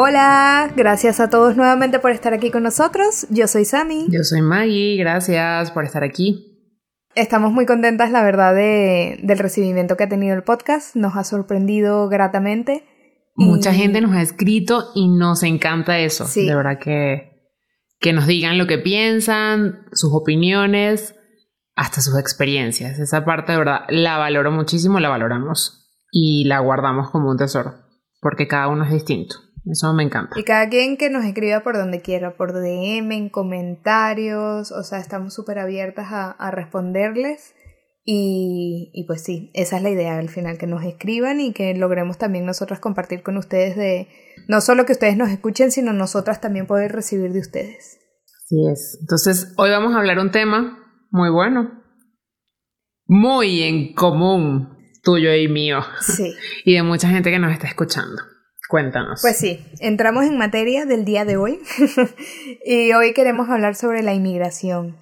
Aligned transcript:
Hola, 0.00 0.72
gracias 0.76 1.18
a 1.18 1.28
todos 1.28 1.56
nuevamente 1.56 1.98
por 1.98 2.12
estar 2.12 2.32
aquí 2.32 2.52
con 2.52 2.62
nosotros. 2.62 3.26
Yo 3.30 3.48
soy 3.48 3.64
Sami. 3.64 4.06
Yo 4.08 4.22
soy 4.22 4.42
Maggie, 4.42 4.96
gracias 4.96 5.72
por 5.72 5.84
estar 5.84 6.04
aquí. 6.04 6.78
Estamos 7.16 7.50
muy 7.50 7.66
contentas, 7.66 8.12
la 8.12 8.22
verdad, 8.22 8.54
de, 8.54 9.18
del 9.24 9.40
recibimiento 9.40 9.96
que 9.96 10.04
ha 10.04 10.08
tenido 10.08 10.36
el 10.36 10.44
podcast. 10.44 10.94
Nos 10.94 11.16
ha 11.16 11.24
sorprendido 11.24 12.08
gratamente. 12.08 12.84
Mucha 13.34 13.74
gente 13.74 14.00
nos 14.00 14.12
ha 14.12 14.22
escrito 14.22 14.92
y 14.94 15.08
nos 15.08 15.42
encanta 15.42 15.98
eso. 15.98 16.28
Sí. 16.28 16.46
De 16.46 16.54
verdad 16.54 16.78
que, 16.78 17.32
que 17.98 18.12
nos 18.12 18.28
digan 18.28 18.56
lo 18.56 18.68
que 18.68 18.78
piensan, 18.78 19.84
sus 19.90 20.12
opiniones, 20.14 21.16
hasta 21.74 22.02
sus 22.02 22.16
experiencias. 22.20 23.00
Esa 23.00 23.24
parte, 23.24 23.50
de 23.50 23.58
verdad, 23.58 23.80
la 23.88 24.16
valoro 24.16 24.52
muchísimo, 24.52 25.00
la 25.00 25.08
valoramos 25.08 25.90
y 26.12 26.44
la 26.44 26.60
guardamos 26.60 27.10
como 27.10 27.32
un 27.32 27.36
tesoro, 27.36 27.74
porque 28.20 28.46
cada 28.46 28.68
uno 28.68 28.84
es 28.84 28.92
distinto. 28.92 29.47
Eso 29.70 29.92
me 29.92 30.02
encanta. 30.02 30.38
Y 30.38 30.44
cada 30.44 30.68
quien 30.68 30.96
que 30.96 31.10
nos 31.10 31.24
escriba 31.24 31.60
por 31.60 31.76
donde 31.76 32.00
quiera, 32.00 32.36
por 32.36 32.52
DM, 32.52 33.12
en 33.12 33.28
comentarios, 33.28 34.72
o 34.72 34.82
sea, 34.82 34.98
estamos 34.98 35.34
súper 35.34 35.58
abiertas 35.58 36.08
a, 36.10 36.50
responderles. 36.50 37.54
Y, 38.04 38.90
y, 38.94 39.06
pues 39.06 39.22
sí, 39.22 39.50
esa 39.52 39.76
es 39.76 39.82
la 39.82 39.90
idea 39.90 40.16
al 40.16 40.30
final, 40.30 40.56
que 40.56 40.66
nos 40.66 40.82
escriban 40.82 41.40
y 41.40 41.52
que 41.52 41.74
logremos 41.74 42.16
también 42.16 42.46
nosotras 42.46 42.80
compartir 42.80 43.22
con 43.22 43.36
ustedes 43.36 43.76
de, 43.76 44.08
no 44.48 44.62
solo 44.62 44.86
que 44.86 44.92
ustedes 44.92 45.18
nos 45.18 45.28
escuchen, 45.28 45.70
sino 45.70 45.92
nosotras 45.92 46.40
también 46.40 46.66
poder 46.66 46.92
recibir 46.92 47.32
de 47.32 47.40
ustedes. 47.40 47.98
Así 48.24 48.66
es. 48.72 48.96
Entonces, 49.02 49.52
hoy 49.58 49.68
vamos 49.68 49.94
a 49.94 49.98
hablar 49.98 50.18
un 50.20 50.30
tema 50.30 50.78
muy 51.10 51.28
bueno, 51.28 51.82
muy 53.04 53.62
en 53.62 53.92
común 53.92 54.78
tuyo 55.02 55.34
y 55.34 55.48
mío. 55.48 55.80
Sí. 56.00 56.32
y 56.64 56.74
de 56.74 56.82
mucha 56.82 57.10
gente 57.10 57.30
que 57.30 57.38
nos 57.38 57.52
está 57.52 57.66
escuchando. 57.66 58.22
Cuéntanos. 58.68 59.22
Pues 59.22 59.38
sí, 59.38 59.64
entramos 59.80 60.26
en 60.26 60.36
materia 60.36 60.84
del 60.84 61.06
día 61.06 61.24
de 61.24 61.38
hoy 61.38 61.58
y 62.66 62.92
hoy 62.92 63.14
queremos 63.14 63.48
hablar 63.48 63.74
sobre 63.74 64.02
la 64.02 64.12
inmigración. 64.12 64.98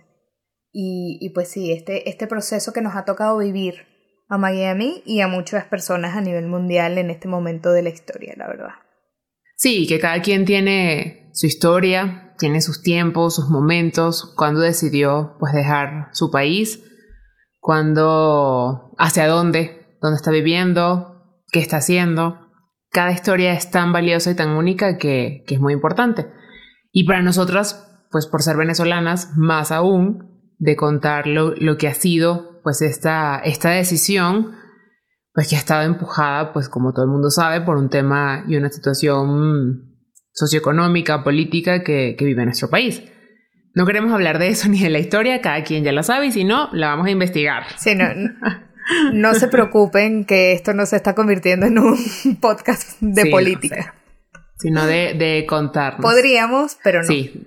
Y, 0.71 1.19
y, 1.21 1.31
pues 1.31 1.49
sí, 1.49 1.73
este, 1.73 2.09
este 2.09 2.29
proceso 2.29 2.73
que 2.73 2.81
nos 2.81 2.95
ha 2.95 3.05
tocado 3.05 3.39
vivir 3.39 3.87
a 4.29 4.39
Maggie 4.39 4.63
y 4.63 4.67
a 4.67 4.75
mí 4.75 5.03
y 5.05 5.21
a 5.21 5.27
muchas 5.27 5.65
personas 5.65 6.17
a 6.17 6.21
nivel 6.21 6.47
mundial 6.47 6.97
en 6.99 7.11
este 7.11 7.27
momento 7.27 7.73
de 7.73 7.83
la 7.83 7.89
historia, 7.89 8.35
la 8.37 8.47
verdad. 8.47 8.75
Sí, 9.57 9.89
que 9.89 9.99
cada 9.99 10.23
quien 10.23 10.45
tiene 10.45 11.31
su 11.33 11.47
historia, 11.47 12.35
tiene 12.39 12.61
sus 12.61 12.83
tiempos, 12.83 13.35
sus 13.35 13.49
momentos, 13.49 14.33
cuando 14.37 14.61
decidió 14.61 15.35
pues 15.41 15.53
dejar 15.53 16.11
su 16.13 16.31
país, 16.31 16.85
cuando, 17.59 18.95
hacia 18.99 19.27
dónde, 19.27 19.97
dónde 20.01 20.17
está 20.17 20.31
viviendo, 20.31 21.43
qué 21.51 21.59
está 21.59 21.79
haciendo 21.79 22.46
cada 22.97 23.13
historia 23.13 23.53
es 23.53 23.71
tan 23.71 23.93
valiosa 23.93 24.31
y 24.31 24.37
tan 24.37 24.53
única 24.53 24.97
que, 24.97 25.45
es 25.47 25.61
muy 25.61 25.75
importante. 25.75 26.29
Y 26.93 27.05
para 27.05 27.21
nosotras, 27.21 28.07
pues 28.11 28.27
por 28.27 28.41
ser 28.41 28.57
venezolanas, 28.57 29.37
más 29.37 29.71
aún 29.71 30.55
de 30.59 30.77
contar 30.77 31.27
lo, 31.27 31.77
que 31.77 31.89
ha 31.89 31.93
sido 31.93 32.63
pues 32.63 32.81
esta, 32.81 33.39
esta 33.41 33.69
decisión, 33.69 34.53
pues 35.35 35.47
que 35.47 35.57
ha 35.57 35.59
estado 35.59 35.83
empujada, 35.83 36.55
pues 36.55 36.71
como 36.71 36.95
todo 36.95 37.05
el 37.05 37.11
mundo 37.11 37.29
sabe, 37.29 37.61
por 37.61 37.77
un 37.77 37.91
tema 37.91 38.47
y 38.49 38.57
una 38.57 38.71
situación 38.71 39.99
socioeconómica, 40.33 41.23
política 41.23 41.83
que, 41.83 42.17
que 42.19 42.25
vive 42.25 42.47
nuestro 42.47 42.71
país. 42.71 43.03
No 43.75 43.85
queremos 43.85 44.11
hablar 44.11 44.39
de 44.39 44.49
eso 44.49 44.69
ni 44.71 44.81
de 44.81 44.89
la 44.89 45.01
historia, 45.01 45.43
cada 45.43 45.63
quien 45.65 45.85
ya 45.85 45.93
la 45.93 46.03
sabe 46.03 46.29
y 46.29 46.33
si 46.33 46.45
no, 46.45 46.71
la 46.73 46.89
vamos 46.89 47.09
a 47.09 47.11
investigar. 47.11 47.65
Sí, 47.77 47.95
no, 47.95 48.07
no 49.13 49.35
se 49.35 49.49
preocupen 49.49 50.25
que 50.25 50.53
esto 50.53 50.75
no 50.75 50.87
se 50.87 50.97
está 50.97 51.15
convirtiendo 51.15 51.67
en 51.67 51.79
un 51.79 51.97
podcast 52.41 52.99
de 53.01 53.27
política. 53.31 53.95
sino 54.59 54.87
de, 54.87 55.15
de 55.15 55.47
contarnos. 55.49 56.03
Podríamos, 56.03 56.79
pero 56.83 57.03
no. 57.03 57.09
Sí. 57.09 57.47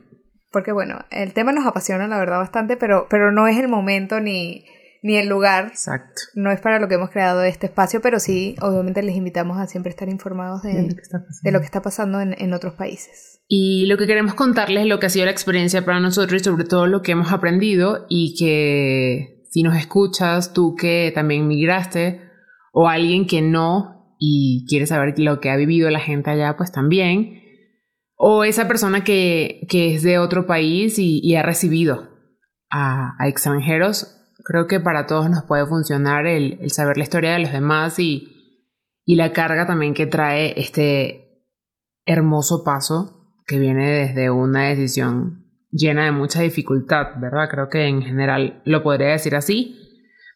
Porque 0.52 0.72
bueno, 0.72 1.06
el 1.12 1.34
tema 1.34 1.52
nos 1.52 1.66
apasiona 1.66 2.08
la 2.08 2.18
verdad 2.18 2.40
bastante, 2.40 2.76
pero, 2.76 3.08
pero 3.10 3.32
no 3.32 3.48
es 3.48 3.58
el 3.58 3.68
momento 3.68 4.20
ni, 4.20 4.66
ni 5.04 5.18
el 5.18 5.28
lugar. 5.28 5.68
Exacto. 5.68 6.22
No 6.34 6.52
es 6.52 6.60
para 6.60 6.80
lo 6.80 6.88
que 6.88 6.96
hemos 6.96 7.12
creado 7.12 7.44
este 7.44 7.68
espacio, 7.68 8.02
pero 8.02 8.20
sí, 8.20 8.56
obviamente 8.62 9.04
les 9.04 9.16
invitamos 9.16 9.60
a 9.60 9.68
siempre 9.68 9.92
estar 9.92 10.10
informados 10.10 10.64
de, 10.64 10.96
de 11.44 11.52
lo 11.52 11.60
que 11.60 11.66
está 11.66 11.82
pasando 11.82 12.20
en, 12.20 12.36
en, 12.38 12.54
otros 12.54 12.74
países. 12.74 13.42
Y 13.48 13.86
lo 13.86 13.98
que 13.98 14.08
queremos 14.08 14.34
contarles 14.34 14.84
es 14.84 14.90
lo 14.90 15.00
que 15.00 15.06
ha 15.06 15.10
sido 15.10 15.26
la 15.26 15.32
experiencia 15.32 15.86
para 15.86 16.00
nosotros 16.00 16.42
y 16.42 16.44
sobre 16.44 16.64
todo 16.64 16.88
lo 16.88 17.02
que 17.02 17.12
hemos 17.12 17.32
aprendido 17.32 18.06
y 18.10 18.36
que 18.36 19.39
si 19.50 19.64
nos 19.64 19.76
escuchas, 19.76 20.54
tú 20.54 20.76
que 20.76 21.12
también 21.14 21.48
migraste, 21.48 22.22
o 22.72 22.88
alguien 22.88 23.26
que 23.26 23.42
no 23.42 24.16
y 24.20 24.66
quiere 24.68 24.86
saber 24.86 25.18
lo 25.18 25.40
que 25.40 25.50
ha 25.50 25.56
vivido 25.56 25.90
la 25.90 26.00
gente 26.00 26.30
allá, 26.30 26.56
pues 26.58 26.72
también. 26.72 27.42
O 28.16 28.44
esa 28.44 28.68
persona 28.68 29.04
que, 29.04 29.66
es 29.72 30.04
de 30.04 30.20
otro 30.20 30.46
país 30.46 31.00
y, 31.00 31.36
ha 31.36 31.42
recibido 31.42 32.10
a, 32.70 33.16
extranjeros, 33.28 34.16
creo 34.44 34.68
que 34.68 34.80
para 34.80 35.08
todos 35.08 35.30
nos 35.30 35.44
puede 35.44 35.66
funcionar 35.66 36.28
el, 36.28 36.70
saber 36.70 36.98
la 36.98 37.04
historia 37.04 37.34
de 37.34 37.40
los 37.40 37.52
demás 37.52 37.98
y, 37.98 38.28
y 39.06 39.16
la 39.16 39.32
carga 39.32 39.66
también 39.66 39.94
que 39.94 40.06
trae 40.06 40.60
este 40.60 41.46
hermoso 42.06 42.64
paso 42.64 43.34
que 43.48 43.58
viene 43.58 43.90
desde 43.90 44.30
una 44.30 44.68
decisión 44.68 45.39
llena 45.72 46.06
de 46.06 46.12
mucha 46.12 46.42
dificultad, 46.42 47.20
¿verdad? 47.20 47.50
Creo 47.50 47.70
que 47.70 47.88
en 47.88 48.02
general 48.02 48.62
lo 48.66 48.84
podría 48.84 49.10
decir 49.10 49.36
así, 49.36 49.76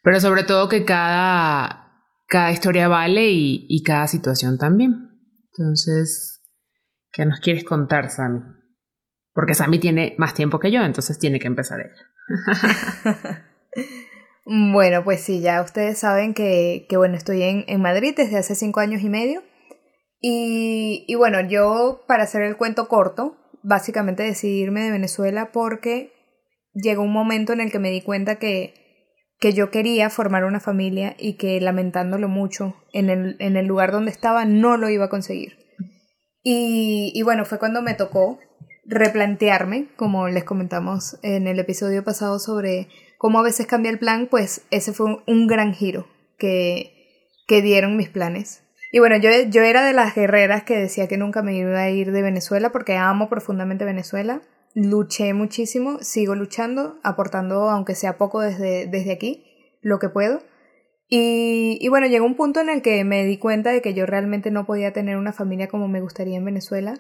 pero 0.04 0.20
sobre 0.20 0.44
todo 0.44 0.70
que 0.70 0.86
cada, 0.86 2.02
cada 2.28 2.52
historia 2.52 2.88
vale 2.88 3.30
y, 3.32 3.84
cada 3.84 4.08
situación 4.08 4.58
también. 4.58 5.10
Entonces, 5.52 6.42
¿qué 7.12 7.26
nos 7.26 7.40
quieres 7.40 7.64
contar, 7.64 8.10
Sammy? 8.10 8.42
Porque 9.34 9.56
Sammy 9.56 9.80
tiene 9.80 10.16
más 10.18 10.34
tiempo 10.34 10.60
que 10.60 10.72
yo, 10.72 10.84
entonces 10.84 11.18
tiene 11.18 11.40
que 11.40 11.48
empezar 11.48 11.80
ella. 11.80 13.44
bueno, 14.74 15.04
pues 15.04 15.22
sí, 15.22 15.42
ya 15.42 15.62
ustedes 15.62 15.98
saben 15.98 16.34
que, 16.34 16.86
que 16.88 16.98
bueno, 16.98 17.16
estoy 17.16 17.42
en, 17.42 17.66
en, 17.68 17.82
Madrid 17.82 18.14
desde 18.16 18.38
hace 18.38 18.56
cinco 18.56 18.80
años 18.80 19.02
y 19.02 19.10
medio. 19.10 19.42
Y, 20.20 21.06
y 21.08 21.16
bueno, 21.16 21.42
yo, 21.42 22.04
para 22.08 22.24
hacer 22.24 22.44
el 22.44 22.58
cuento 22.58 22.88
corto, 22.88 23.43
básicamente 23.64 24.24
decidirme 24.24 24.84
de 24.84 24.92
Venezuela 24.92 25.52
porque 25.52 26.12
llegó 26.74 27.04
un 27.04 27.14
momento 27.14 27.54
en 27.54 27.62
el 27.62 27.72
que 27.72 27.80
me 27.80 27.90
di 27.90 28.02
cuenta 28.02 28.36
que, 28.36 28.74
que 29.40 29.54
yo 29.54 29.72
quería 29.72 30.10
formar 30.10 30.44
una 30.44 30.60
familia 30.60 31.16
y 31.18 31.34
que 31.38 31.60
lamentándolo 31.60 32.28
mucho 32.28 32.76
en 32.92 33.10
el, 33.10 33.36
en 33.40 33.58
el 33.58 33.66
lugar 33.66 33.92
donde 33.92 34.12
estaba 34.12 34.46
no 34.46 34.78
lo 34.78 34.90
iba 34.90 35.06
a 35.06 35.10
conseguir. 35.10 35.58
Y, 36.44 37.12
y 37.16 37.22
bueno, 37.24 37.46
fue 37.46 37.60
cuando 37.60 37.82
me 37.82 37.94
tocó 37.94 38.40
replantearme, 38.86 39.88
como 39.96 40.28
les 40.28 40.44
comentamos 40.44 41.18
en 41.22 41.48
el 41.48 41.60
episodio 41.60 42.04
pasado 42.04 42.40
sobre 42.40 42.90
cómo 43.18 43.40
a 43.40 43.44
veces 43.44 43.68
cambia 43.68 43.92
el 43.92 44.00
plan, 44.00 44.28
pues 44.30 44.66
ese 44.70 44.92
fue 44.94 45.24
un, 45.26 45.48
gran 45.48 45.74
giro 45.74 46.08
que, 46.38 47.30
que 47.48 47.62
dieron 47.62 47.96
mis 47.96 48.10
planes. 48.10 48.63
Y 48.94 49.00
bueno, 49.00 49.18
yo, 49.18 49.32
yo 49.50 49.64
era 49.64 49.84
de 49.84 49.92
las 49.92 50.14
guerreras 50.14 50.66
que 50.66 50.78
decía 50.78 51.08
que 51.08 51.18
nunca 51.18 51.42
me 51.42 51.58
iba 51.58 51.80
a 51.80 51.90
ir 51.90 52.12
de 52.12 52.22
Venezuela 52.22 52.72
porque 52.72 52.96
amo 52.96 53.28
profundamente 53.28 53.86
Venezuela. 53.86 54.44
Luché 54.76 55.34
muchísimo, 55.34 55.98
sigo 56.02 56.36
luchando, 56.36 57.00
aportando, 57.02 57.72
aunque 57.72 57.96
sea 57.96 58.20
poco 58.20 58.42
desde, 58.42 58.86
desde 58.86 59.12
aquí, 59.12 59.80
lo 59.82 59.98
que 59.98 60.10
puedo. 60.10 60.44
Y, 61.08 61.80
y, 61.82 61.88
bueno, 61.88 62.06
llegó 62.06 62.24
un 62.28 62.36
punto 62.36 62.62
en 62.62 62.70
el 62.70 62.84
que 62.84 63.04
me 63.04 63.26
di 63.26 63.40
cuenta 63.40 63.72
de 63.72 63.82
que 63.82 63.96
yo 63.96 64.06
realmente 64.06 64.52
no 64.52 64.68
podía 64.68 64.94
tener 64.94 65.18
una 65.18 65.34
familia 65.34 65.68
como 65.68 65.88
me 65.88 66.02
gustaría 66.02 66.38
en 66.38 66.46
Venezuela, 66.46 66.94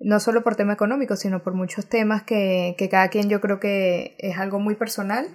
no 0.00 0.18
solo 0.18 0.42
por 0.42 0.56
tema 0.56 0.72
económico, 0.72 1.14
sino 1.14 1.44
por 1.44 1.54
muchos 1.54 1.88
temas 1.88 2.24
que, 2.24 2.74
que 2.76 2.88
cada 2.88 3.08
quien 3.08 3.28
yo 3.28 3.40
creo 3.40 3.60
que 3.60 4.16
es 4.18 4.36
algo 4.36 4.58
muy 4.58 4.74
personal 4.74 5.28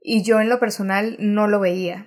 y 0.00 0.22
yo 0.22 0.40
en 0.40 0.48
lo 0.48 0.58
personal 0.58 1.18
no 1.18 1.48
lo 1.48 1.60
veía. 1.60 2.06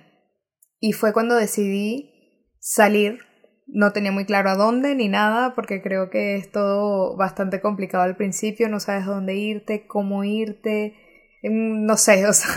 Y 0.80 0.90
fue 0.90 1.12
cuando 1.12 1.36
decidí 1.36 2.48
salir 2.58 3.20
no 3.66 3.92
tenía 3.92 4.12
muy 4.12 4.24
claro 4.24 4.50
a 4.50 4.56
dónde 4.56 4.94
ni 4.94 5.08
nada, 5.08 5.54
porque 5.54 5.82
creo 5.82 6.10
que 6.10 6.36
es 6.36 6.50
todo 6.50 7.16
bastante 7.16 7.60
complicado 7.60 8.04
al 8.04 8.16
principio, 8.16 8.68
no 8.68 8.80
sabes 8.80 9.06
dónde 9.06 9.34
irte, 9.34 9.86
cómo 9.86 10.24
irte, 10.24 10.94
mm, 11.42 11.84
no 11.84 11.96
sé, 11.96 12.26
o 12.28 12.32
sea, 12.32 12.54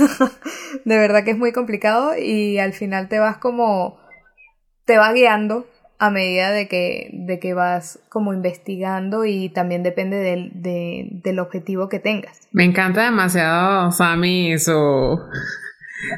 de 0.86 0.98
verdad 0.98 1.24
que 1.24 1.32
es 1.32 1.38
muy 1.38 1.52
complicado 1.52 2.18
y 2.18 2.60
al 2.60 2.74
final 2.74 3.08
te 3.08 3.20
vas 3.20 3.38
como, 3.38 4.00
te 4.86 4.98
va 4.98 5.14
guiando 5.14 5.66
a 6.00 6.12
medida 6.12 6.52
de 6.52 6.68
que, 6.68 7.10
de 7.12 7.40
que 7.40 7.54
vas 7.54 8.00
como 8.10 8.34
investigando 8.34 9.26
y 9.26 9.50
también 9.50 9.82
depende 9.82 10.18
del, 10.18 10.52
del 10.54 11.40
objetivo 11.40 11.90
que 11.90 12.00
tengas. 12.00 12.48
Me 12.52 12.66
encanta 12.66 13.04
demasiado 13.04 13.92
Sammy 13.92 14.60
su, 14.60 15.20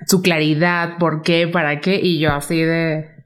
su 0.05 0.21
claridad, 0.21 0.97
por 0.99 1.21
qué, 1.21 1.47
para 1.47 1.79
qué, 1.79 1.95
y 2.01 2.19
yo 2.19 2.33
así 2.33 2.61
de... 2.61 3.18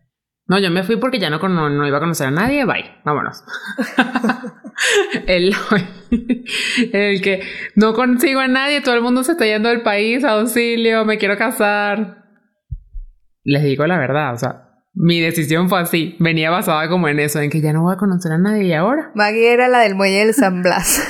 No, 0.46 0.60
yo 0.60 0.70
me 0.72 0.84
fui 0.84 0.98
porque 0.98 1.20
ya 1.20 1.30
no, 1.30 1.40
no, 1.40 1.88
iba 1.88 1.98
a 1.98 2.02
conocer 2.02 2.28
a 2.28 2.32
nadie, 2.32 2.66
bye, 2.66 3.00
vámonos. 3.06 3.44
el, 5.28 5.56
el 6.92 7.22
que 7.22 7.44
no 7.76 7.94
consigo 7.94 8.42
a 8.42 8.48
nadie, 8.50 8.82
todo 8.82 8.96
el 8.96 9.02
mundo 9.02 9.24
se 9.24 9.34
está 9.34 9.46
yendo 9.46 9.70
del 9.70 9.84
país, 9.84 10.24
auxilio, 10.26 11.06
me 11.06 11.18
quiero 11.18 11.38
casar. 11.38 12.26
Les 13.46 13.64
digo 13.64 13.88
la 13.88 13.98
verdad, 13.98 14.34
o 14.34 14.38
sea, 14.38 14.74
mi 14.94 15.22
decisión 15.22 15.70
fue 15.70 15.80
así, 15.80 16.18
venía 16.20 16.52
basada 16.52 16.90
como 16.90 17.08
en 17.08 17.20
eso, 17.20 17.40
en 17.40 17.50
que 17.50 17.62
ya 17.62 17.72
no 17.72 17.84
voy 17.84 17.94
a 17.94 17.98
conocer 17.98 18.34
a 18.34 18.38
nadie 18.38 18.66
y 18.66 18.74
ahora. 18.74 19.12
Maggie 19.16 19.54
era 19.54 19.70
la 19.70 19.80
del 19.80 19.96
muelle 19.96 20.26
del 20.26 20.34
San 20.34 20.62
Blas. 20.62 21.02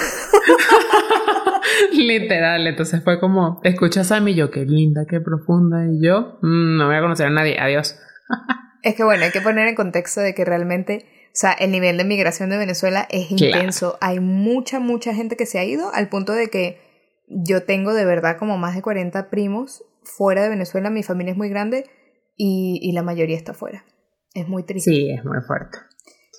Literal, 1.91 2.67
entonces 2.67 3.03
fue 3.03 3.19
como, 3.19 3.61
escuchas 3.63 4.11
a 4.11 4.19
mí, 4.19 4.35
yo, 4.35 4.51
qué 4.51 4.63
linda, 4.63 5.05
qué 5.09 5.19
profunda, 5.21 5.85
y 5.87 6.05
yo, 6.05 6.37
mm, 6.41 6.77
no 6.77 6.85
voy 6.85 6.95
a 6.95 7.01
conocer 7.01 7.27
a 7.27 7.31
nadie, 7.31 7.59
adiós. 7.59 7.99
es 8.83 8.95
que 8.95 9.03
bueno, 9.03 9.23
hay 9.23 9.31
que 9.31 9.41
poner 9.41 9.67
en 9.67 9.75
contexto 9.75 10.21
de 10.21 10.35
que 10.35 10.45
realmente, 10.45 11.05
o 11.27 11.35
sea, 11.35 11.53
el 11.53 11.71
nivel 11.71 11.97
de 11.97 12.03
migración 12.03 12.49
de 12.49 12.57
Venezuela 12.57 13.07
es 13.09 13.31
intenso. 13.31 13.97
Hay 14.01 14.19
mucha, 14.19 14.79
mucha 14.79 15.13
gente 15.13 15.37
que 15.37 15.45
se 15.45 15.57
ha 15.57 15.63
ido 15.63 15.91
al 15.93 16.09
punto 16.09 16.33
de 16.33 16.49
que 16.49 16.79
yo 17.27 17.63
tengo 17.63 17.93
de 17.93 18.05
verdad 18.05 18.37
como 18.37 18.57
más 18.57 18.75
de 18.75 18.81
40 18.81 19.29
primos 19.29 19.85
fuera 20.03 20.43
de 20.43 20.49
Venezuela, 20.49 20.89
mi 20.89 21.01
familia 21.01 21.31
es 21.31 21.37
muy 21.37 21.49
grande 21.49 21.89
y, 22.35 22.91
la 22.93 23.03
mayoría 23.03 23.37
está 23.37 23.53
fuera. 23.53 23.85
Es 24.33 24.47
muy 24.47 24.63
triste. 24.63 24.91
Sí, 24.91 25.09
es 25.09 25.23
muy 25.23 25.39
fuerte. 25.41 25.77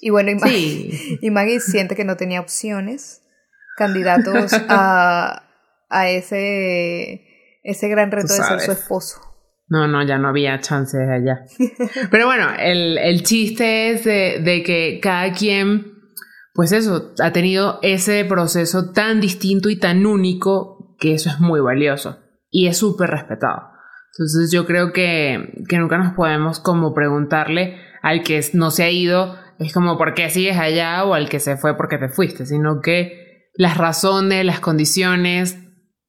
Y 0.02 0.10
bueno, 0.10 0.30
y 0.30 1.30
Maggie, 1.30 1.60
siente 1.60 1.96
que 1.96 2.04
no 2.04 2.16
tenía 2.16 2.40
opciones, 2.40 3.22
candidatos 3.78 4.52
a, 4.68 5.48
a 5.88 6.10
ese, 6.10 7.22
ese 7.62 7.88
gran 7.88 8.10
reto 8.10 8.34
de 8.34 8.42
ser 8.42 8.60
su 8.60 8.72
esposo. 8.72 9.20
No, 9.66 9.88
no, 9.88 10.04
ya 10.06 10.18
no 10.18 10.28
había 10.28 10.60
chances 10.60 11.08
allá. 11.08 11.44
Pero 12.10 12.26
bueno, 12.26 12.48
el, 12.58 12.98
el 12.98 13.22
chiste 13.22 13.90
es 13.90 14.04
de, 14.04 14.40
de, 14.44 14.62
que 14.62 15.00
cada 15.02 15.32
quien, 15.32 15.94
pues 16.52 16.72
eso, 16.72 17.14
ha 17.22 17.32
tenido 17.32 17.78
ese 17.82 18.24
proceso 18.24 18.92
tan 18.92 19.20
distinto 19.20 19.70
y 19.70 19.76
tan 19.76 20.04
único 20.04 20.96
que 20.98 21.14
eso 21.14 21.30
es 21.30 21.40
muy 21.40 21.60
valioso 21.60 22.18
y 22.50 22.68
es 22.68 22.76
súper 22.76 23.10
respetado. 23.10 23.74
Entonces 24.12 24.52
yo 24.52 24.64
creo 24.64 24.92
que, 24.92 25.64
que 25.68 25.78
nunca 25.78 25.98
nos 25.98 26.14
podemos 26.14 26.60
como 26.60 26.94
preguntarle 26.94 27.78
al 28.02 28.22
que 28.22 28.40
no 28.52 28.70
se 28.70 28.84
ha 28.84 28.90
ido, 28.90 29.36
es 29.58 29.72
como 29.72 29.98
por 29.98 30.14
qué 30.14 30.30
sigues 30.30 30.56
allá 30.56 31.04
o 31.04 31.14
al 31.14 31.28
que 31.28 31.40
se 31.40 31.56
fue 31.56 31.76
porque 31.76 31.98
te 31.98 32.08
fuiste, 32.08 32.46
sino 32.46 32.80
que 32.80 33.48
las 33.54 33.76
razones, 33.76 34.44
las 34.44 34.60
condiciones 34.60 35.58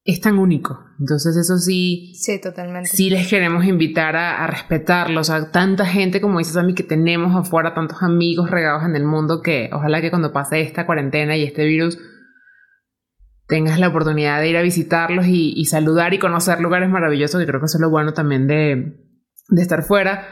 es 0.06 0.22
tan 0.22 0.40
único. 0.40 0.80
Entonces 1.00 1.36
eso 1.36 1.58
sí, 1.58 2.14
sí, 2.16 2.40
totalmente. 2.40 2.90
Sí 2.90 3.10
les 3.10 3.28
queremos 3.28 3.66
invitar 3.66 4.16
a, 4.16 4.44
a 4.44 4.48
respetarlos, 4.48 5.30
a 5.30 5.52
tanta 5.52 5.86
gente 5.86 6.22
como 6.22 6.40
dices 6.40 6.56
a 6.56 6.64
mí 6.64 6.74
que 6.74 6.84
tenemos 6.84 7.36
afuera, 7.36 7.74
tantos 7.74 8.02
amigos 8.02 8.50
regados 8.50 8.84
en 8.86 8.96
el 8.96 9.04
mundo 9.04 9.42
que 9.42 9.70
ojalá 9.74 10.00
que 10.00 10.12
cuando 10.12 10.32
pase 10.32 10.62
esta 10.62 10.86
cuarentena 10.86 11.36
y 11.36 11.44
este 11.44 11.66
virus 11.66 11.98
tengas 13.48 13.80
la 13.80 13.88
oportunidad 13.88 14.42
de 14.42 14.50
ir 14.50 14.58
a 14.58 14.62
visitarlos 14.62 15.26
y, 15.28 15.66
saludar 15.66 16.14
y 16.14 16.20
conocer 16.20 16.60
lugares 16.60 16.90
maravillosos, 16.90 17.40
que 17.40 17.48
creo 17.48 17.60
que 17.60 17.66
eso 17.66 17.78
es 17.78 17.82
lo 17.82 17.90
bueno 17.90 18.14
también 18.14 18.48
de, 18.48 18.96
estar 19.58 19.84
fuera, 19.84 20.28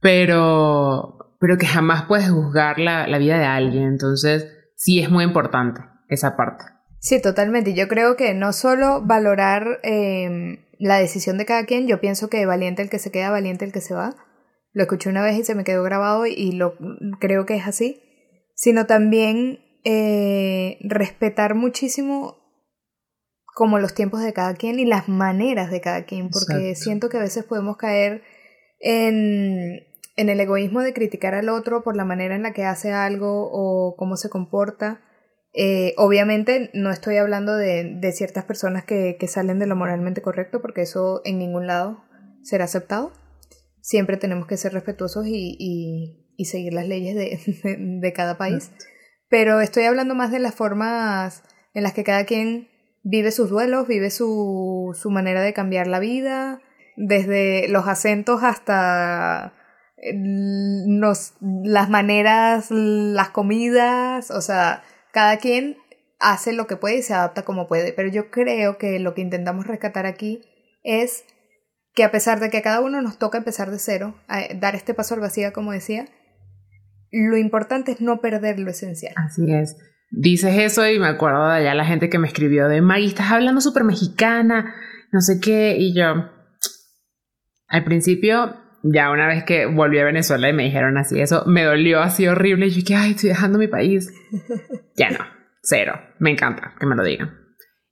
pero, 0.00 1.36
pero 1.40 1.58
que 1.58 1.66
jamás 1.66 2.04
puedes 2.04 2.30
juzgar 2.30 2.78
la, 2.78 3.06
vida 3.18 3.38
de 3.38 3.46
alguien. 3.46 3.84
Entonces, 3.84 4.46
sí 4.76 5.00
es 5.00 5.10
muy 5.10 5.24
importante 5.24 5.80
esa 6.08 6.36
parte. 6.36 6.64
Sí, 7.02 7.20
totalmente. 7.20 7.74
Yo 7.74 7.88
creo 7.88 8.16
que 8.16 8.32
no 8.32 8.52
solo 8.52 9.02
valorar 9.02 9.80
em, 9.82 10.64
la 10.78 10.98
decisión 10.98 11.36
de 11.36 11.44
cada 11.44 11.66
quien, 11.66 11.88
yo 11.88 12.00
pienso 12.00 12.30
que 12.30 12.46
valiente 12.46 12.80
el 12.80 12.90
que 12.90 13.00
se 13.00 13.10
queda, 13.10 13.30
valiente 13.30 13.64
el 13.64 13.72
que 13.72 13.80
se 13.80 13.92
va. 13.92 14.14
Lo 14.72 14.84
escuché 14.84 15.10
una 15.10 15.22
vez 15.22 15.36
y 15.36 15.44
se 15.44 15.56
me 15.56 15.64
quedó 15.64 15.82
grabado 15.82 16.26
y 16.26 16.52
lo 16.52 16.76
creo 17.18 17.44
que 17.44 17.56
es 17.56 17.66
así. 17.66 18.00
Sino 18.54 18.86
también 18.86 19.58
eh, 19.84 20.78
respetar 20.82 21.56
muchísimo 21.56 22.36
como 23.52 23.80
los 23.80 23.94
tiempos 23.94 24.22
de 24.22 24.32
cada 24.32 24.54
quien 24.54 24.78
y 24.78 24.84
las 24.84 25.08
maneras 25.08 25.72
de 25.72 25.80
cada 25.80 26.04
quien, 26.04 26.30
porque 26.30 26.76
siento 26.76 27.08
que 27.08 27.16
a 27.16 27.20
veces 27.20 27.44
podemos 27.44 27.76
caer 27.76 28.22
en, 28.78 29.80
en 30.16 30.28
el 30.28 30.38
egoísmo 30.38 30.80
de 30.82 30.94
criticar 30.94 31.34
al 31.34 31.48
otro 31.48 31.82
por 31.82 31.96
la 31.96 32.04
manera 32.04 32.36
en 32.36 32.44
la 32.44 32.52
que 32.52 32.64
hace 32.64 32.92
algo 32.92 33.50
o 33.50 33.96
cómo 33.96 34.16
se 34.16 34.30
comporta. 34.30 35.00
Eh, 35.54 35.92
obviamente 35.98 36.70
no 36.72 36.90
estoy 36.90 37.18
hablando 37.18 37.54
de, 37.54 37.96
de 38.00 38.12
ciertas 38.12 38.44
personas 38.44 38.84
que, 38.84 39.16
que, 39.20 39.28
salen 39.28 39.58
de 39.58 39.66
lo 39.66 39.76
moralmente 39.76 40.22
correcto, 40.22 40.62
porque 40.62 40.82
eso 40.82 41.20
en 41.24 41.38
ningún 41.38 41.66
lado 41.66 42.04
será 42.42 42.64
aceptado. 42.64 43.12
Siempre 43.80 44.16
tenemos 44.16 44.46
que 44.46 44.56
ser 44.56 44.72
respetuosos 44.72 45.26
y, 45.26 45.56
y, 45.58 46.32
y 46.36 46.46
seguir 46.46 46.72
las 46.72 46.88
leyes 46.88 47.14
de, 47.14 47.38
de, 48.00 48.12
cada 48.12 48.38
país. 48.38 48.70
Pero 49.28 49.60
estoy 49.60 49.84
hablando 49.84 50.14
más 50.14 50.30
de 50.30 50.38
las 50.38 50.54
formas 50.54 51.42
en 51.74 51.82
las 51.82 51.92
que 51.92 52.04
cada 52.04 52.24
quien 52.24 52.68
vive 53.02 53.30
sus 53.30 53.50
duelos, 53.50 53.88
vive 53.88 54.10
su, 54.10 54.96
su 54.98 55.10
manera 55.10 55.42
de 55.42 55.52
cambiar 55.52 55.86
la 55.86 55.98
vida, 55.98 56.62
desde 56.96 57.68
los 57.68 57.88
acentos 57.88 58.42
hasta 58.42 59.54
los, 60.14 61.34
las 61.40 61.90
maneras, 61.90 62.70
las 62.70 63.30
comidas, 63.30 64.30
o 64.30 64.40
sea, 64.40 64.82
cada 65.12 65.36
quien 65.38 65.76
hace 66.18 66.52
lo 66.52 66.66
que 66.66 66.76
puede 66.76 66.98
y 66.98 67.02
se 67.02 67.14
adapta 67.14 67.44
como 67.44 67.68
puede, 67.68 67.92
pero 67.92 68.08
yo 68.08 68.30
creo 68.30 68.78
que 68.78 68.98
lo 68.98 69.14
que 69.14 69.22
intentamos 69.22 69.66
rescatar 69.66 70.06
aquí 70.06 70.42
es 70.82 71.24
que 71.94 72.04
a 72.04 72.10
pesar 72.10 72.40
de 72.40 72.50
que 72.50 72.58
a 72.58 72.62
cada 72.62 72.80
uno 72.80 73.02
nos 73.02 73.18
toca 73.18 73.38
empezar 73.38 73.70
de 73.70 73.78
cero, 73.78 74.16
dar 74.56 74.74
este 74.74 74.94
paso 74.94 75.14
al 75.14 75.20
vacío, 75.20 75.52
como 75.52 75.72
decía, 75.72 76.06
lo 77.10 77.36
importante 77.36 77.92
es 77.92 78.00
no 78.00 78.20
perder 78.20 78.58
lo 78.58 78.70
esencial. 78.70 79.14
Así 79.16 79.52
es 79.52 79.76
dices 80.12 80.54
eso 80.58 80.86
y 80.86 80.98
me 80.98 81.08
acuerdo 81.08 81.48
de 81.48 81.56
allá 81.56 81.74
la 81.74 81.84
gente 81.84 82.10
que 82.10 82.18
me 82.18 82.28
escribió 82.28 82.68
de 82.68 82.80
Maggie, 82.80 83.08
estás 83.08 83.32
hablando 83.32 83.60
súper 83.60 83.84
mexicana, 83.84 84.74
no 85.10 85.20
sé 85.20 85.40
qué, 85.40 85.76
y 85.78 85.94
yo, 85.94 86.30
al 87.66 87.84
principio, 87.84 88.54
ya 88.82 89.10
una 89.10 89.26
vez 89.26 89.44
que 89.44 89.66
volví 89.66 89.98
a 89.98 90.04
Venezuela 90.04 90.48
y 90.48 90.52
me 90.52 90.64
dijeron 90.64 90.96
así, 90.98 91.20
eso 91.20 91.44
me 91.46 91.64
dolió 91.64 92.00
así 92.00 92.26
horrible, 92.26 92.66
y 92.66 92.70
yo 92.70 92.84
que, 92.84 92.94
ay, 92.94 93.12
estoy 93.12 93.30
dejando 93.30 93.58
mi 93.58 93.68
país. 93.68 94.12
ya 94.96 95.10
no, 95.10 95.20
cero, 95.62 96.00
me 96.18 96.30
encanta 96.30 96.74
que 96.78 96.86
me 96.86 96.96
lo 96.96 97.04
digan. 97.04 97.38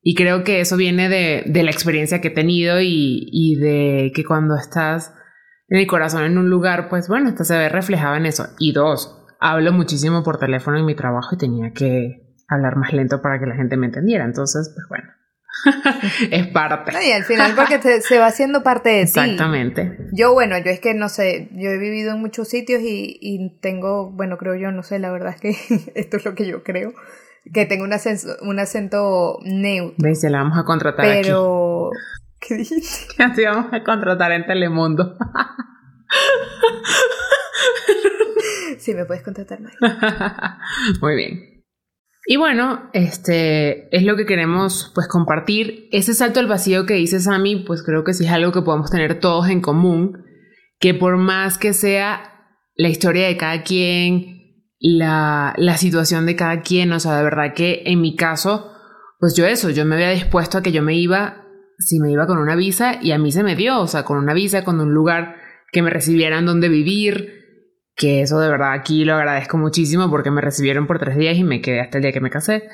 Y 0.02 0.14
creo 0.14 0.44
que 0.44 0.60
eso 0.60 0.76
viene 0.76 1.08
de, 1.08 1.44
de 1.46 1.62
la 1.62 1.70
experiencia 1.70 2.20
que 2.20 2.28
he 2.28 2.32
tenido 2.32 2.80
y, 2.80 3.28
y 3.30 3.56
de 3.56 4.12
que 4.14 4.24
cuando 4.24 4.56
estás 4.56 5.14
en 5.68 5.78
el 5.78 5.86
corazón 5.86 6.24
en 6.24 6.38
un 6.38 6.48
lugar, 6.48 6.88
pues 6.88 7.06
bueno, 7.06 7.28
esto 7.28 7.44
se 7.44 7.56
ve 7.56 7.68
reflejado 7.68 8.16
en 8.16 8.26
eso. 8.26 8.46
Y 8.58 8.72
dos, 8.72 9.26
hablo 9.38 9.72
muchísimo 9.72 10.22
por 10.22 10.38
teléfono 10.38 10.78
en 10.78 10.86
mi 10.86 10.94
trabajo 10.94 11.34
y 11.34 11.38
tenía 11.38 11.72
que 11.72 12.34
hablar 12.48 12.76
más 12.76 12.92
lento 12.92 13.20
para 13.20 13.38
que 13.38 13.46
la 13.46 13.54
gente 13.54 13.76
me 13.76 13.86
entendiera. 13.86 14.24
Entonces, 14.24 14.72
pues 14.74 14.86
bueno. 14.88 15.19
es 16.30 16.46
parte. 16.48 16.92
y 17.06 17.12
al 17.12 17.24
final 17.24 17.54
porque 17.54 17.80
se 18.00 18.18
va 18.18 18.26
haciendo 18.26 18.62
parte 18.62 18.88
de 18.90 19.04
ti. 19.04 19.20
Exactamente. 19.20 19.98
Yo, 20.12 20.32
bueno, 20.32 20.56
yo 20.58 20.70
es 20.70 20.80
que 20.80 20.94
no 20.94 21.08
sé, 21.08 21.50
yo 21.52 21.70
he 21.70 21.78
vivido 21.78 22.12
en 22.14 22.20
muchos 22.20 22.48
sitios 22.48 22.82
y, 22.82 23.18
y 23.20 23.58
tengo, 23.60 24.10
bueno, 24.10 24.38
creo 24.38 24.54
yo, 24.54 24.72
no 24.72 24.82
sé, 24.82 24.98
la 24.98 25.10
verdad 25.10 25.34
es 25.34 25.40
que 25.40 25.92
esto 25.94 26.16
es 26.16 26.24
lo 26.24 26.34
que 26.34 26.46
yo 26.46 26.62
creo, 26.62 26.92
que 27.52 27.66
tengo 27.66 27.84
un 27.84 27.92
acento, 27.92 28.36
un 28.42 28.58
acento 28.58 29.38
neutro. 29.42 30.12
Ya 30.12 30.30
la 30.30 30.38
vamos 30.38 30.58
a 30.58 30.64
contratar 30.64 31.04
Pero... 31.04 31.90
¿Qué 32.40 32.54
dijiste? 32.54 32.88
Así 33.22 33.44
vamos 33.44 33.72
a 33.72 33.84
contratar 33.84 34.32
en 34.32 34.46
Telemundo. 34.46 35.16
Sí, 38.78 38.94
me 38.94 39.04
puedes 39.04 39.22
contratar 39.22 39.60
más. 39.60 39.74
Muy 41.02 41.14
bien. 41.14 41.59
Y 42.30 42.36
bueno, 42.36 42.88
este 42.92 43.88
es 43.90 44.04
lo 44.04 44.14
que 44.14 44.24
queremos 44.24 44.92
pues 44.94 45.08
compartir. 45.08 45.88
Ese 45.90 46.14
salto 46.14 46.38
al 46.38 46.46
vacío 46.46 46.86
que 46.86 46.94
dice 46.94 47.18
Sammy, 47.18 47.64
pues 47.64 47.82
creo 47.82 48.04
que 48.04 48.14
sí 48.14 48.24
es 48.24 48.30
algo 48.30 48.52
que 48.52 48.62
podemos 48.62 48.88
tener 48.88 49.18
todos 49.18 49.48
en 49.48 49.60
común, 49.60 50.22
que 50.78 50.94
por 50.94 51.16
más 51.16 51.58
que 51.58 51.72
sea 51.72 52.46
la 52.76 52.88
historia 52.88 53.26
de 53.26 53.36
cada 53.36 53.64
quien, 53.64 54.62
la, 54.78 55.54
la 55.56 55.76
situación 55.76 56.24
de 56.24 56.36
cada 56.36 56.62
quien, 56.62 56.92
o 56.92 57.00
sea, 57.00 57.16
de 57.16 57.24
verdad 57.24 57.52
que 57.52 57.82
en 57.86 58.00
mi 58.00 58.14
caso, 58.14 58.74
pues 59.18 59.34
yo 59.34 59.44
eso, 59.44 59.68
yo 59.70 59.84
me 59.84 59.96
había 59.96 60.10
dispuesto 60.10 60.58
a 60.58 60.62
que 60.62 60.70
yo 60.70 60.82
me 60.82 60.94
iba, 60.94 61.48
si 61.80 61.98
me 61.98 62.12
iba 62.12 62.28
con 62.28 62.38
una 62.38 62.54
visa, 62.54 63.00
y 63.02 63.10
a 63.10 63.18
mí 63.18 63.32
se 63.32 63.42
me 63.42 63.56
dio, 63.56 63.80
o 63.80 63.88
sea, 63.88 64.04
con 64.04 64.18
una 64.18 64.34
visa, 64.34 64.62
con 64.62 64.78
un 64.78 64.94
lugar 64.94 65.34
que 65.72 65.82
me 65.82 65.90
recibieran 65.90 66.46
donde 66.46 66.68
vivir, 66.68 67.39
que 68.00 68.22
eso 68.22 68.40
de 68.40 68.48
verdad 68.48 68.72
aquí 68.72 69.04
lo 69.04 69.14
agradezco 69.14 69.58
muchísimo 69.58 70.08
porque 70.08 70.30
me 70.30 70.40
recibieron 70.40 70.86
por 70.86 70.98
tres 70.98 71.18
días 71.18 71.36
y 71.36 71.44
me 71.44 71.60
quedé 71.60 71.82
hasta 71.82 71.98
el 71.98 72.02
día 72.02 72.12
que 72.12 72.22
me 72.22 72.30
casé. 72.30 72.66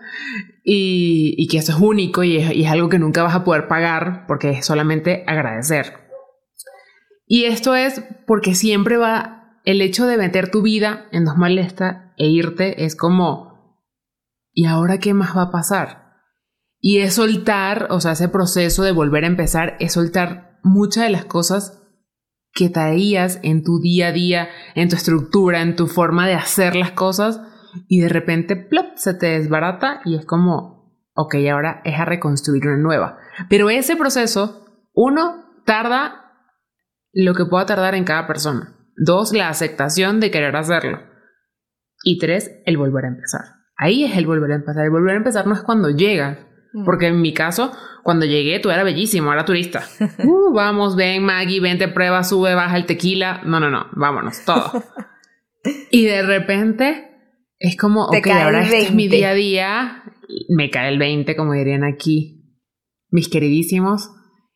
y, 0.64 1.46
que 1.46 1.58
eso 1.58 1.70
es 1.70 1.78
único 1.78 2.24
y 2.24 2.38
es, 2.38 2.68
algo 2.68 2.88
que 2.88 2.98
nunca 2.98 3.22
vas 3.22 3.36
a 3.36 3.44
poder 3.44 3.68
pagar 3.68 4.26
porque 4.26 4.50
es 4.50 4.66
solamente 4.66 5.22
agradecer. 5.28 5.92
Y 7.24 7.44
esto 7.44 7.76
es 7.76 8.02
porque 8.26 8.56
siempre 8.56 8.96
va, 8.96 9.60
el 9.64 9.80
hecho 9.80 10.06
de 10.06 10.16
meter 10.16 10.50
tu 10.50 10.62
vida 10.62 11.06
en 11.12 11.24
dos 11.24 11.36
maletas 11.36 12.10
e 12.16 12.26
irte 12.26 12.84
es 12.84 12.96
como, 12.96 13.78
¿y 14.52 14.66
ahora 14.66 14.98
qué 14.98 15.14
más 15.14 15.36
va 15.36 15.42
a 15.42 15.50
pasar? 15.52 16.14
Y 16.80 16.98
es 16.98 17.14
soltar, 17.14 17.86
o 17.90 18.00
sea, 18.00 18.12
ese 18.12 18.28
proceso 18.28 18.82
de 18.82 18.90
volver 18.90 19.22
a 19.22 19.28
empezar, 19.28 19.76
es 19.78 19.92
soltar 19.92 20.58
muchas 20.64 21.04
de 21.04 21.10
las 21.10 21.26
cosas 21.26 21.87
que 22.58 22.68
traías 22.70 23.38
en 23.44 23.62
tu 23.62 23.78
día 23.78 24.08
a 24.08 24.12
día, 24.12 24.48
en 24.74 24.88
tu 24.88 24.96
estructura, 24.96 25.62
en 25.62 25.76
tu 25.76 25.86
forma 25.86 26.26
de 26.26 26.34
hacer 26.34 26.74
las 26.74 26.90
cosas, 26.90 27.40
y 27.86 28.00
de 28.00 28.08
repente, 28.08 28.56
plop, 28.56 28.96
se 28.96 29.14
te 29.14 29.38
desbarata 29.38 30.00
y 30.04 30.16
es 30.16 30.26
como, 30.26 30.92
ok, 31.14 31.36
ahora 31.52 31.80
es 31.84 32.00
a 32.00 32.04
reconstruir 32.04 32.66
una 32.66 32.78
nueva. 32.78 33.18
Pero 33.48 33.70
ese 33.70 33.94
proceso, 33.94 34.66
uno, 34.92 35.44
tarda 35.66 36.32
lo 37.12 37.32
que 37.34 37.44
pueda 37.44 37.64
tardar 37.64 37.94
en 37.94 38.02
cada 38.02 38.26
persona. 38.26 38.76
Dos, 38.96 39.32
la 39.32 39.50
aceptación 39.50 40.18
de 40.18 40.32
querer 40.32 40.56
hacerlo. 40.56 40.98
Y 42.02 42.18
tres, 42.18 42.50
el 42.66 42.76
volver 42.76 43.04
a 43.04 43.08
empezar. 43.08 43.42
Ahí 43.76 44.04
es 44.04 44.16
el 44.16 44.26
volver 44.26 44.50
a 44.50 44.56
empezar. 44.56 44.84
El 44.84 44.90
volver 44.90 45.14
a 45.14 45.18
empezar 45.18 45.46
no 45.46 45.54
es 45.54 45.62
cuando 45.62 45.90
llegas. 45.90 46.38
Porque 46.84 47.06
en 47.06 47.20
mi 47.20 47.32
caso, 47.32 47.72
cuando 48.02 48.26
llegué, 48.26 48.58
tú 48.60 48.70
eras 48.70 48.84
bellísimo, 48.84 49.32
era 49.32 49.44
turista. 49.44 49.84
Uh, 50.24 50.52
vamos, 50.52 50.96
ven, 50.96 51.24
Maggie, 51.24 51.60
vente, 51.60 51.88
prueba, 51.88 52.24
sube, 52.24 52.54
baja 52.54 52.76
el 52.76 52.86
tequila. 52.86 53.42
No, 53.44 53.60
no, 53.60 53.70
no, 53.70 53.86
vámonos, 53.92 54.44
todo. 54.44 54.82
y 55.90 56.04
de 56.04 56.22
repente 56.22 57.10
es 57.58 57.76
como, 57.76 58.06
ok, 58.06 58.26
ahora 58.28 58.62
este 58.62 58.80
es 58.80 58.94
mi 58.94 59.08
día 59.08 59.30
a 59.30 59.34
día. 59.34 60.02
Me 60.48 60.70
cae 60.70 60.88
el 60.88 60.98
20, 60.98 61.36
como 61.36 61.52
dirían 61.52 61.84
aquí 61.84 62.38
mis 63.10 63.28
queridísimos. 63.28 64.10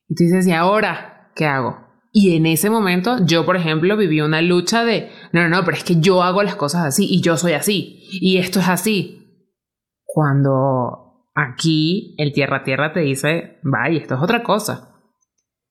Y 0.08 0.14
tú 0.14 0.24
dices, 0.24 0.46
¿y 0.46 0.52
ahora 0.52 1.30
qué 1.34 1.46
hago? 1.46 1.78
Y 2.12 2.36
en 2.36 2.44
ese 2.44 2.68
momento, 2.68 3.24
yo, 3.24 3.46
por 3.46 3.56
ejemplo, 3.56 3.96
viví 3.96 4.20
una 4.20 4.42
lucha 4.42 4.84
de, 4.84 5.08
no, 5.32 5.42
no, 5.42 5.48
no, 5.48 5.64
pero 5.64 5.78
es 5.78 5.84
que 5.84 5.98
yo 5.98 6.22
hago 6.22 6.42
las 6.42 6.56
cosas 6.56 6.84
así 6.84 7.06
y 7.10 7.22
yo 7.22 7.38
soy 7.38 7.52
así 7.52 8.06
y 8.12 8.36
esto 8.36 8.60
es 8.60 8.68
así. 8.68 9.48
Cuando 10.04 11.01
aquí 11.34 12.14
el 12.18 12.32
tierra 12.32 12.58
a 12.58 12.64
tierra 12.64 12.92
te 12.92 13.00
dice, 13.00 13.58
vaya, 13.62 13.98
esto 13.98 14.14
es 14.14 14.22
otra 14.22 14.42
cosa. 14.42 14.88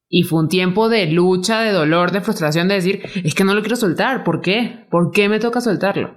Y 0.08 0.24
fue 0.24 0.42
un 0.42 0.50
tiempo 0.50 0.90
de 0.90 1.08
lucha, 1.08 1.62
de 1.62 1.72
dolor, 1.72 2.12
de 2.12 2.22
frustración, 2.22 2.68
de 2.68 2.76
decir, 2.76 3.02
es 3.24 3.34
que 3.34 3.44
no 3.44 3.54
lo 3.54 3.62
quiero 3.62 3.78
soltar. 3.78 4.24
¿Por 4.24 4.42
qué? 4.42 4.88
¿Por 4.92 5.12
qué 5.12 5.30
me 5.30 5.40
toca 5.40 5.62
soltarlo? 5.62 6.16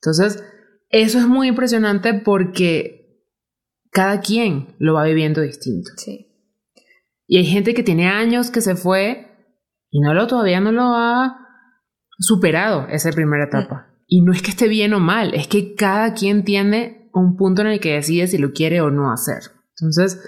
Entonces, 0.00 0.44
eso 0.88 1.18
es 1.18 1.26
muy 1.26 1.48
impresionante 1.48 2.14
porque 2.14 3.24
cada 3.90 4.20
quien 4.20 4.76
lo 4.78 4.94
va 4.94 5.04
viviendo 5.04 5.40
distinto. 5.40 5.90
Sí. 5.96 6.28
Y 7.26 7.38
hay 7.38 7.46
gente 7.46 7.74
que 7.74 7.82
tiene 7.82 8.08
años 8.08 8.50
que 8.50 8.60
se 8.60 8.76
fue 8.76 9.28
y 9.90 10.00
no 10.00 10.14
lo 10.14 10.26
todavía 10.26 10.60
no 10.60 10.72
lo 10.72 10.94
ha 10.94 11.38
superado 12.18 12.86
esa 12.88 13.10
primera 13.10 13.44
etapa. 13.44 13.74
Mm. 13.74 14.02
Y 14.06 14.20
no 14.22 14.32
es 14.32 14.42
que 14.42 14.50
esté 14.50 14.68
bien 14.68 14.92
o 14.94 15.00
mal, 15.00 15.34
es 15.34 15.48
que 15.48 15.74
cada 15.74 16.14
quien 16.14 16.44
tiene 16.44 17.01
un 17.14 17.36
punto 17.36 17.62
en 17.62 17.68
el 17.68 17.80
que 17.80 17.94
decide 17.94 18.26
si 18.26 18.38
lo 18.38 18.52
quiere 18.52 18.80
o 18.80 18.90
no 18.90 19.12
hacer. 19.12 19.42
Entonces, 19.78 20.22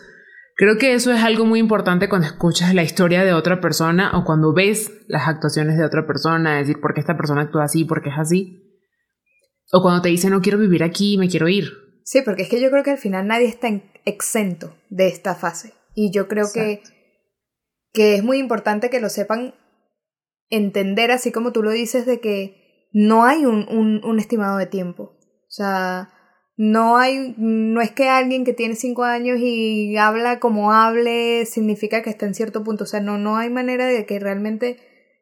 creo 0.57 0.79
que 0.79 0.95
eso 0.95 1.13
es 1.13 1.23
algo 1.23 1.45
muy 1.45 1.61
importante 1.61 2.09
cuando 2.09 2.27
escuchas 2.27 2.75
la 2.75 2.83
historia 2.83 3.25
de 3.25 3.33
otra 3.33 3.61
persona 3.61 4.13
o 4.17 4.25
cuando 4.25 4.53
ves 4.53 4.93
las 5.09 5.29
actuaciones 5.29 5.77
de 5.77 5.85
otra 5.85 6.07
persona, 6.07 6.57
decir 6.57 6.81
por 6.81 6.95
qué 6.95 7.01
esta 7.01 7.17
persona 7.17 7.43
actúa 7.43 7.65
así, 7.65 7.85
por 7.85 8.03
qué 8.03 8.11
es 8.11 8.19
así. 8.19 8.61
O 9.73 9.83
cuando 9.83 10.03
te 10.03 10.09
dice 10.09 10.31
no 10.31 10.43
quiero 10.43 10.59
vivir 10.59 10.83
aquí, 10.83 11.19
me 11.19 11.29
quiero 11.29 11.49
ir. 11.49 11.73
Sí, 12.05 12.21
porque 12.23 12.43
es 12.43 12.49
que 12.49 12.61
yo 12.61 12.71
creo 12.71 12.83
que 12.83 12.91
al 12.91 12.99
final 12.99 13.27
nadie 13.27 13.47
está 13.47 13.69
exento 14.05 14.77
de 14.91 15.09
esta 15.09 15.35
fase. 15.35 15.73
Y 15.95 16.13
yo 16.13 16.29
creo 16.29 16.47
que, 16.53 16.83
que 17.93 18.17
es 18.17 18.23
muy 18.23 18.39
importante 18.39 18.91
que 18.91 19.01
lo 19.01 19.09
sepan 19.09 19.55
entender, 20.51 21.11
así 21.11 21.33
como 21.33 21.53
tú 21.53 21.63
lo 21.63 21.71
dices, 21.71 22.05
de 22.05 22.21
que 22.21 22.91
no 22.93 23.25
hay 23.25 23.47
un, 23.47 23.67
un, 23.69 24.05
un 24.05 24.19
estimado 24.19 24.59
de 24.59 24.67
tiempo. 24.67 25.17
O 25.23 25.51
sea, 25.51 26.14
no 26.57 26.99
hay, 26.99 27.35
no 27.37 27.81
es 27.81 27.91
que 27.91 28.09
alguien 28.09 28.45
que 28.45 28.53
tiene 28.53 28.77
cinco 28.77 29.03
años 29.03 29.39
y 29.41 29.97
habla 29.97 30.39
como 30.39 30.73
hable 30.73 31.47
significa 31.47 32.03
que 32.03 32.11
está 32.11 32.27
en 32.27 32.35
cierto 32.35 32.63
punto. 32.63 32.85
O 32.85 32.87
sea, 32.87 33.01
no, 33.01 33.19
no 33.19 33.37
hay 33.37 33.51
manera 33.51 33.87
de 33.87 34.07
que 34.07 34.21
realmente 34.21 34.79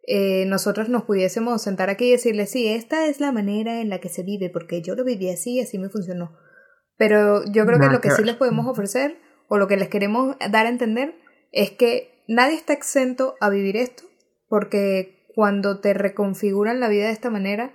eh, 0.07 0.45
nosotros 0.47 0.89
nos 0.91 1.05
pudiésemos 1.05 1.62
sentar 1.62 1.89
aquí 1.89 2.09
y 2.09 2.12
decirle, 2.12 2.47
sí, 2.47 2.69
esta 2.69 3.07
es 3.07 3.19
la 3.21 3.33
manera 3.33 3.81
en 3.81 3.89
la 3.89 3.99
que 3.99 4.11
se 4.11 4.23
vive, 4.23 4.51
porque 4.51 4.83
yo 4.83 4.95
lo 4.95 5.05
viví 5.05 5.31
así 5.31 5.55
y 5.55 5.61
así 5.61 5.79
me 5.79 5.89
funcionó. 5.89 6.37
Pero 6.99 7.45
yo 7.51 7.65
creo 7.65 7.81
que 7.81 7.89
lo 7.89 8.01
que 8.01 8.11
sí 8.11 8.23
les 8.23 8.37
podemos 8.37 8.67
ofrecer, 8.67 9.17
o 9.49 9.57
lo 9.57 9.69
que 9.69 9.79
les 9.79 9.89
queremos 9.89 10.37
dar 10.51 10.67
a 10.67 10.69
entender, 10.69 11.15
es 11.51 11.71
que 11.71 12.23
nadie 12.29 12.57
está 12.57 12.75
exento 12.75 13.37
a 13.41 13.49
vivir 13.49 13.77
esto, 13.77 14.05
porque 14.49 15.27
cuando 15.35 15.81
te 15.81 15.95
reconfiguran 15.95 16.79
la 16.79 16.89
vida 16.89 17.07
de 17.07 17.12
esta 17.12 17.31
manera, 17.31 17.73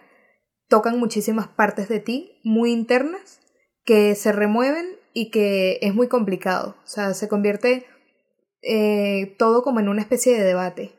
tocan 0.67 0.99
muchísimas 0.99 1.47
partes 1.47 1.89
de 1.89 1.99
ti 1.99 2.39
muy 2.43 2.71
internas 2.71 3.41
que 3.87 4.13
se 4.13 4.31
remueven 4.31 4.85
y 5.13 5.31
que 5.31 5.79
es 5.81 5.95
muy 5.95 6.07
complicado. 6.07 6.75
O 6.83 6.87
sea, 6.87 7.15
se 7.15 7.27
convierte 7.27 7.87
eh, 8.61 9.35
todo 9.39 9.63
como 9.63 9.79
en 9.79 9.89
una 9.89 10.01
especie 10.01 10.37
de 10.37 10.43
debate 10.43 10.93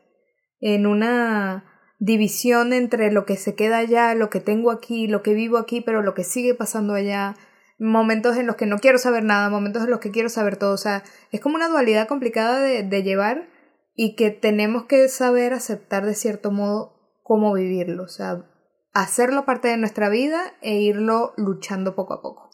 en 0.59 0.85
una 0.85 1.65
división 1.99 2.73
entre 2.73 3.11
lo 3.11 3.25
que 3.25 3.37
se 3.37 3.55
queda 3.55 3.77
allá, 3.77 4.13
lo 4.15 4.29
que 4.29 4.39
tengo 4.39 4.71
aquí, 4.71 5.07
lo 5.07 5.21
que 5.23 5.33
vivo 5.33 5.57
aquí, 5.57 5.81
pero 5.81 6.01
lo 6.01 6.13
que 6.13 6.23
sigue 6.23 6.53
pasando 6.53 6.93
allá, 6.93 7.35
momentos 7.77 8.37
en 8.37 8.47
los 8.47 8.55
que 8.55 8.65
no 8.65 8.79
quiero 8.79 8.97
saber 8.97 9.23
nada, 9.23 9.49
momentos 9.49 9.83
en 9.83 9.89
los 9.89 9.99
que 9.99 10.11
quiero 10.11 10.29
saber 10.29 10.57
todo, 10.57 10.73
o 10.73 10.77
sea, 10.77 11.03
es 11.31 11.39
como 11.39 11.55
una 11.55 11.69
dualidad 11.69 12.07
complicada 12.07 12.59
de, 12.59 12.83
de 12.83 13.03
llevar 13.03 13.49
y 13.95 14.15
que 14.15 14.31
tenemos 14.31 14.85
que 14.85 15.07
saber 15.09 15.53
aceptar 15.53 16.05
de 16.05 16.15
cierto 16.15 16.51
modo 16.51 16.93
cómo 17.23 17.53
vivirlo, 17.53 18.03
o 18.03 18.07
sea, 18.07 18.45
hacerlo 18.93 19.45
parte 19.45 19.67
de 19.67 19.77
nuestra 19.77 20.09
vida 20.09 20.53
e 20.61 20.75
irlo 20.75 21.33
luchando 21.37 21.95
poco 21.95 22.13
a 22.13 22.21
poco. 22.21 22.48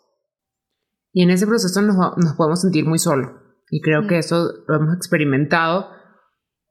Y 1.15 1.23
en 1.23 1.29
ese 1.29 1.47
proceso 1.47 1.81
nos, 1.81 1.95
nos 1.95 2.33
podemos 2.33 2.59
sentir 2.59 2.85
muy 2.85 2.99
solos. 2.99 3.31
Y 3.69 3.79
creo 3.79 4.03
mm. 4.03 4.07
que 4.07 4.17
eso 4.17 4.51
lo 4.67 4.75
hemos 4.75 4.97
experimentado 4.97 5.87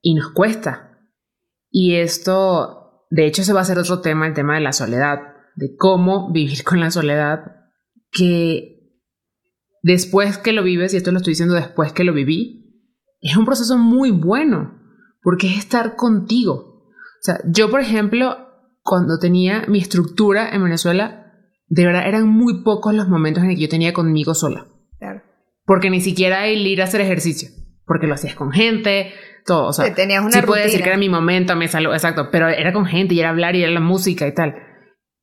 y 0.02 0.14
nos 0.14 0.32
cuesta. 0.32 0.98
Y 1.70 1.94
esto, 1.94 3.06
de 3.08 3.24
hecho, 3.24 3.42
se 3.42 3.54
va 3.54 3.62
a 3.62 3.64
ser 3.64 3.78
otro 3.78 4.02
tema, 4.02 4.26
el 4.26 4.34
tema 4.34 4.56
de 4.56 4.60
la 4.60 4.74
soledad, 4.74 5.18
de 5.56 5.74
cómo 5.78 6.30
vivir 6.30 6.62
con 6.62 6.78
la 6.78 6.90
soledad, 6.90 7.52
que 8.12 9.00
después 9.82 10.36
que 10.36 10.52
lo 10.52 10.62
vives, 10.62 10.92
y 10.92 10.98
esto 10.98 11.10
lo 11.10 11.16
estoy 11.16 11.30
diciendo 11.30 11.54
después 11.54 11.94
que 11.94 12.04
lo 12.04 12.12
viví, 12.12 12.84
es 13.22 13.38
un 13.38 13.46
proceso 13.46 13.78
muy 13.78 14.10
bueno, 14.10 14.78
porque 15.22 15.46
es 15.46 15.56
estar 15.56 15.96
contigo. 15.96 16.52
O 16.52 17.22
sea, 17.22 17.40
yo, 17.46 17.70
por 17.70 17.80
ejemplo, 17.80 18.36
cuando 18.82 19.18
tenía 19.18 19.64
mi 19.68 19.78
estructura 19.78 20.50
en 20.50 20.64
Venezuela, 20.64 21.23
de 21.66 21.86
verdad 21.86 22.06
eran 22.06 22.28
muy 22.28 22.62
pocos 22.62 22.94
los 22.94 23.08
momentos 23.08 23.42
en 23.42 23.50
que 23.50 23.60
yo 23.60 23.68
tenía 23.68 23.92
conmigo 23.92 24.34
sola. 24.34 24.66
Claro. 24.98 25.22
Porque 25.64 25.90
ni 25.90 26.00
siquiera 26.00 26.46
el 26.46 26.66
ir 26.66 26.80
a 26.80 26.84
hacer 26.84 27.00
ejercicio, 27.00 27.48
porque 27.86 28.06
lo 28.06 28.14
hacías 28.14 28.34
con 28.34 28.52
gente, 28.52 29.12
todo. 29.46 29.68
O 29.68 29.72
sea, 29.72 29.94
tenías 29.94 30.24
una 30.24 30.40
sí 30.40 30.46
puedo 30.46 30.62
decir 30.62 30.82
que 30.82 30.88
era 30.88 30.98
mi 30.98 31.08
momento, 31.08 31.56
me 31.56 31.68
salud, 31.68 31.92
exacto, 31.92 32.28
pero 32.30 32.48
era 32.48 32.72
con 32.72 32.86
gente 32.86 33.14
y 33.14 33.20
era 33.20 33.30
hablar 33.30 33.56
y 33.56 33.62
era 33.62 33.72
la 33.72 33.80
música 33.80 34.26
y 34.26 34.34
tal. 34.34 34.54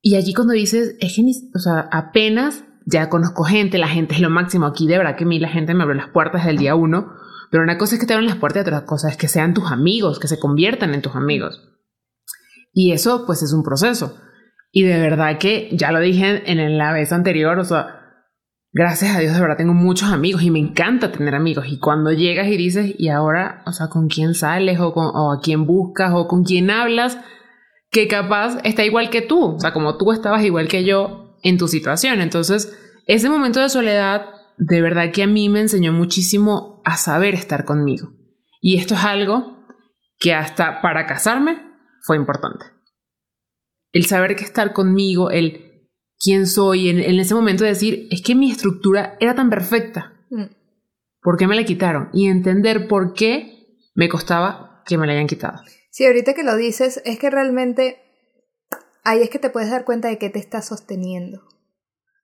Y 0.00 0.16
allí 0.16 0.34
cuando 0.34 0.52
dices, 0.52 0.96
es 1.00 1.14
que, 1.14 1.22
o 1.54 1.58
sea, 1.60 1.88
apenas 1.92 2.64
ya 2.86 3.08
conozco 3.08 3.44
gente, 3.44 3.78
la 3.78 3.88
gente 3.88 4.14
es 4.14 4.20
lo 4.20 4.30
máximo 4.30 4.66
aquí, 4.66 4.88
de 4.88 4.98
verdad 4.98 5.16
que 5.16 5.24
a 5.24 5.26
mí 5.28 5.38
la 5.38 5.48
gente 5.48 5.74
me 5.74 5.84
abrió 5.84 6.00
las 6.00 6.10
puertas 6.10 6.44
del 6.44 6.58
día 6.58 6.74
uno, 6.74 7.12
pero 7.50 7.62
una 7.62 7.78
cosa 7.78 7.94
es 7.94 8.00
que 8.00 8.06
te 8.06 8.14
abren 8.14 8.28
las 8.28 8.38
puertas 8.38 8.64
y 8.64 8.68
otra 8.68 8.84
cosa 8.84 9.08
es 9.08 9.16
que 9.16 9.28
sean 9.28 9.54
tus 9.54 9.70
amigos, 9.70 10.18
que 10.18 10.26
se 10.26 10.40
conviertan 10.40 10.94
en 10.94 11.02
tus 11.02 11.14
amigos. 11.14 11.68
Y 12.72 12.92
eso 12.92 13.26
pues 13.26 13.42
es 13.42 13.52
un 13.52 13.62
proceso. 13.62 14.16
Y 14.72 14.84
de 14.84 14.98
verdad 14.98 15.38
que 15.38 15.68
ya 15.72 15.92
lo 15.92 16.00
dije 16.00 16.50
en 16.50 16.78
la 16.78 16.92
vez 16.92 17.12
anterior, 17.12 17.58
o 17.58 17.64
sea, 17.64 18.00
gracias 18.72 19.14
a 19.14 19.20
Dios, 19.20 19.34
de 19.34 19.40
verdad 19.40 19.58
tengo 19.58 19.74
muchos 19.74 20.10
amigos 20.10 20.42
y 20.42 20.50
me 20.50 20.58
encanta 20.58 21.12
tener 21.12 21.34
amigos. 21.34 21.66
Y 21.68 21.78
cuando 21.78 22.10
llegas 22.10 22.48
y 22.48 22.56
dices, 22.56 22.94
y 22.98 23.08
ahora, 23.08 23.62
o 23.66 23.72
sea, 23.72 23.88
con 23.88 24.08
quién 24.08 24.34
sales 24.34 24.80
o, 24.80 24.94
con, 24.94 25.06
o 25.14 25.32
a 25.32 25.40
quién 25.40 25.66
buscas 25.66 26.12
o 26.14 26.26
con 26.26 26.42
quién 26.42 26.70
hablas, 26.70 27.18
que 27.90 28.08
capaz 28.08 28.58
está 28.64 28.84
igual 28.84 29.10
que 29.10 29.20
tú, 29.20 29.56
o 29.56 29.60
sea, 29.60 29.74
como 29.74 29.98
tú 29.98 30.10
estabas 30.12 30.42
igual 30.42 30.66
que 30.68 30.84
yo 30.84 31.36
en 31.42 31.58
tu 31.58 31.68
situación. 31.68 32.22
Entonces, 32.22 32.74
ese 33.06 33.28
momento 33.28 33.60
de 33.60 33.68
soledad, 33.68 34.24
de 34.56 34.80
verdad 34.80 35.12
que 35.12 35.24
a 35.24 35.26
mí 35.26 35.50
me 35.50 35.60
enseñó 35.60 35.92
muchísimo 35.92 36.80
a 36.86 36.96
saber 36.96 37.34
estar 37.34 37.66
conmigo. 37.66 38.08
Y 38.62 38.78
esto 38.78 38.94
es 38.94 39.04
algo 39.04 39.66
que 40.18 40.32
hasta 40.32 40.80
para 40.80 41.06
casarme 41.06 41.58
fue 42.00 42.16
importante. 42.16 42.64
El 43.92 44.06
saber 44.06 44.36
que 44.36 44.44
estar 44.44 44.72
conmigo, 44.72 45.30
el 45.30 45.88
quién 46.18 46.46
soy, 46.46 46.88
en, 46.88 46.98
ese 46.98 47.34
momento 47.34 47.64
decir, 47.64 48.08
es 48.10 48.22
que 48.22 48.34
mi 48.34 48.50
estructura 48.50 49.16
era 49.20 49.34
tan 49.34 49.50
perfecta. 49.50 50.12
Mm. 50.30 50.44
¿Por 51.20 51.36
qué 51.36 51.46
me 51.46 51.56
la 51.56 51.64
quitaron? 51.64 52.08
Y 52.12 52.28
entender 52.28 52.88
por 52.88 53.12
qué 53.12 53.66
me 53.94 54.08
costaba 54.08 54.82
que 54.86 54.98
me 54.98 55.06
la 55.06 55.12
hayan 55.12 55.26
quitado. 55.26 55.60
Sí, 55.90 56.06
ahorita 56.06 56.34
que 56.34 56.42
lo 56.42 56.56
dices, 56.56 57.02
es 57.04 57.18
que 57.18 57.30
realmente 57.30 58.00
ahí 59.04 59.20
es 59.20 59.30
que 59.30 59.38
te 59.38 59.50
puedes 59.50 59.70
dar 59.70 59.84
cuenta 59.84 60.08
de 60.08 60.18
qué 60.18 60.30
te 60.30 60.38
está 60.38 60.62
sosteniendo. 60.62 61.42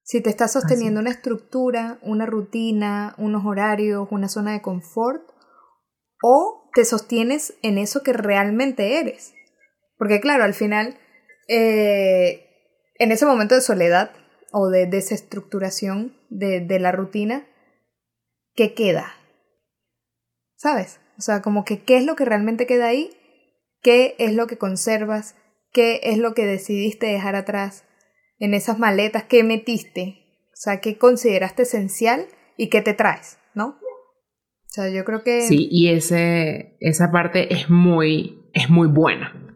Si 0.03 0.23
te 0.23 0.31
está 0.31 0.49
sosteniendo 0.49 1.01
una 1.01 1.11
estructura, 1.11 1.99
una 2.01 2.25
rutina, 2.25 3.15
unos 3.19 3.45
horarios, 3.45 4.09
una 4.11 4.29
zona 4.29 4.53
de 4.53 4.63
confort, 4.63 5.23
o 6.23 6.71
te 6.73 6.87
sostienes 6.87 7.55
en 7.63 7.77
eso 7.77 8.03
que 8.03 8.15
realmente 8.15 9.01
eres. 9.01 9.35
Porque 9.99 10.21
claro, 10.21 10.45
al 10.45 10.55
final, 10.55 10.97
eh, 11.49 12.45
en 12.95 13.13
ese 13.13 13.27
momento 13.27 13.55
de 13.55 13.61
soledad 13.61 14.13
o 14.53 14.69
de 14.69 14.87
desestructuración 14.87 16.17
de, 16.31 16.61
de 16.61 16.79
la 16.79 16.93
rutina, 16.93 17.47
¿qué 18.55 18.75
queda? 18.75 19.13
¿Sabes? 20.57 21.01
O 21.19 21.21
sea, 21.21 21.43
como 21.43 21.65
que 21.65 21.83
qué 21.83 21.97
es 21.97 22.05
lo 22.05 22.17
que 22.17 22.25
realmente 22.25 22.67
queda 22.67 22.87
ahí, 22.87 23.11
qué 23.83 24.15
es 24.19 24.35
lo 24.35 24.47
que 24.47 24.59
conservas, 24.59 25.37
qué 25.73 26.01
es 26.03 26.19
lo 26.19 26.35
que 26.35 26.47
decidiste 26.47 27.07
dejar 27.07 27.35
atrás 27.35 27.85
en 28.39 28.55
esas 28.55 28.79
maletas, 28.79 29.25
qué 29.25 29.43
metiste, 29.43 30.19
o 30.53 30.57
sea, 30.57 30.81
qué 30.81 30.99
consideraste 30.99 31.63
esencial 31.63 32.27
y 32.57 32.69
qué 32.69 32.83
te 32.83 32.95
traes, 32.95 33.39
¿no? 33.55 33.79
O 33.79 34.71
sea, 34.71 34.89
yo 34.91 35.05
creo 35.05 35.23
que... 35.23 35.43
Sí, 35.43 35.69
y 35.71 35.89
ese, 35.93 36.77
esa 36.81 37.11
parte 37.11 37.53
es 37.53 37.71
muy, 37.71 38.51
es 38.53 38.69
muy 38.69 38.89
buena. 38.89 39.48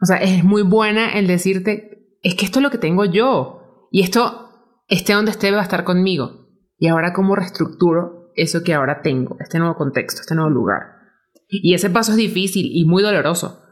O 0.00 0.06
sea, 0.06 0.16
es 0.16 0.44
muy 0.44 0.62
buena 0.62 1.18
el 1.18 1.26
decirte, 1.26 2.18
es 2.22 2.34
que 2.34 2.44
esto 2.44 2.58
es 2.58 2.62
lo 2.62 2.70
que 2.70 2.78
tengo 2.78 3.04
yo. 3.04 3.88
Y 3.90 4.02
esto, 4.02 4.50
esté 4.88 5.14
donde 5.14 5.30
esté, 5.30 5.50
va 5.50 5.60
a 5.60 5.64
estar 5.64 5.84
conmigo. 5.84 6.48
Y 6.78 6.88
ahora, 6.88 7.12
¿cómo 7.12 7.36
reestructuro 7.36 8.32
eso 8.34 8.62
que 8.62 8.74
ahora 8.74 9.00
tengo? 9.02 9.36
Este 9.40 9.58
nuevo 9.58 9.76
contexto, 9.76 10.20
este 10.20 10.34
nuevo 10.34 10.50
lugar. 10.50 10.82
Y 11.48 11.74
ese 11.74 11.90
paso 11.90 12.12
es 12.12 12.18
difícil 12.18 12.66
y 12.70 12.84
muy 12.84 13.02
doloroso. 13.02 13.62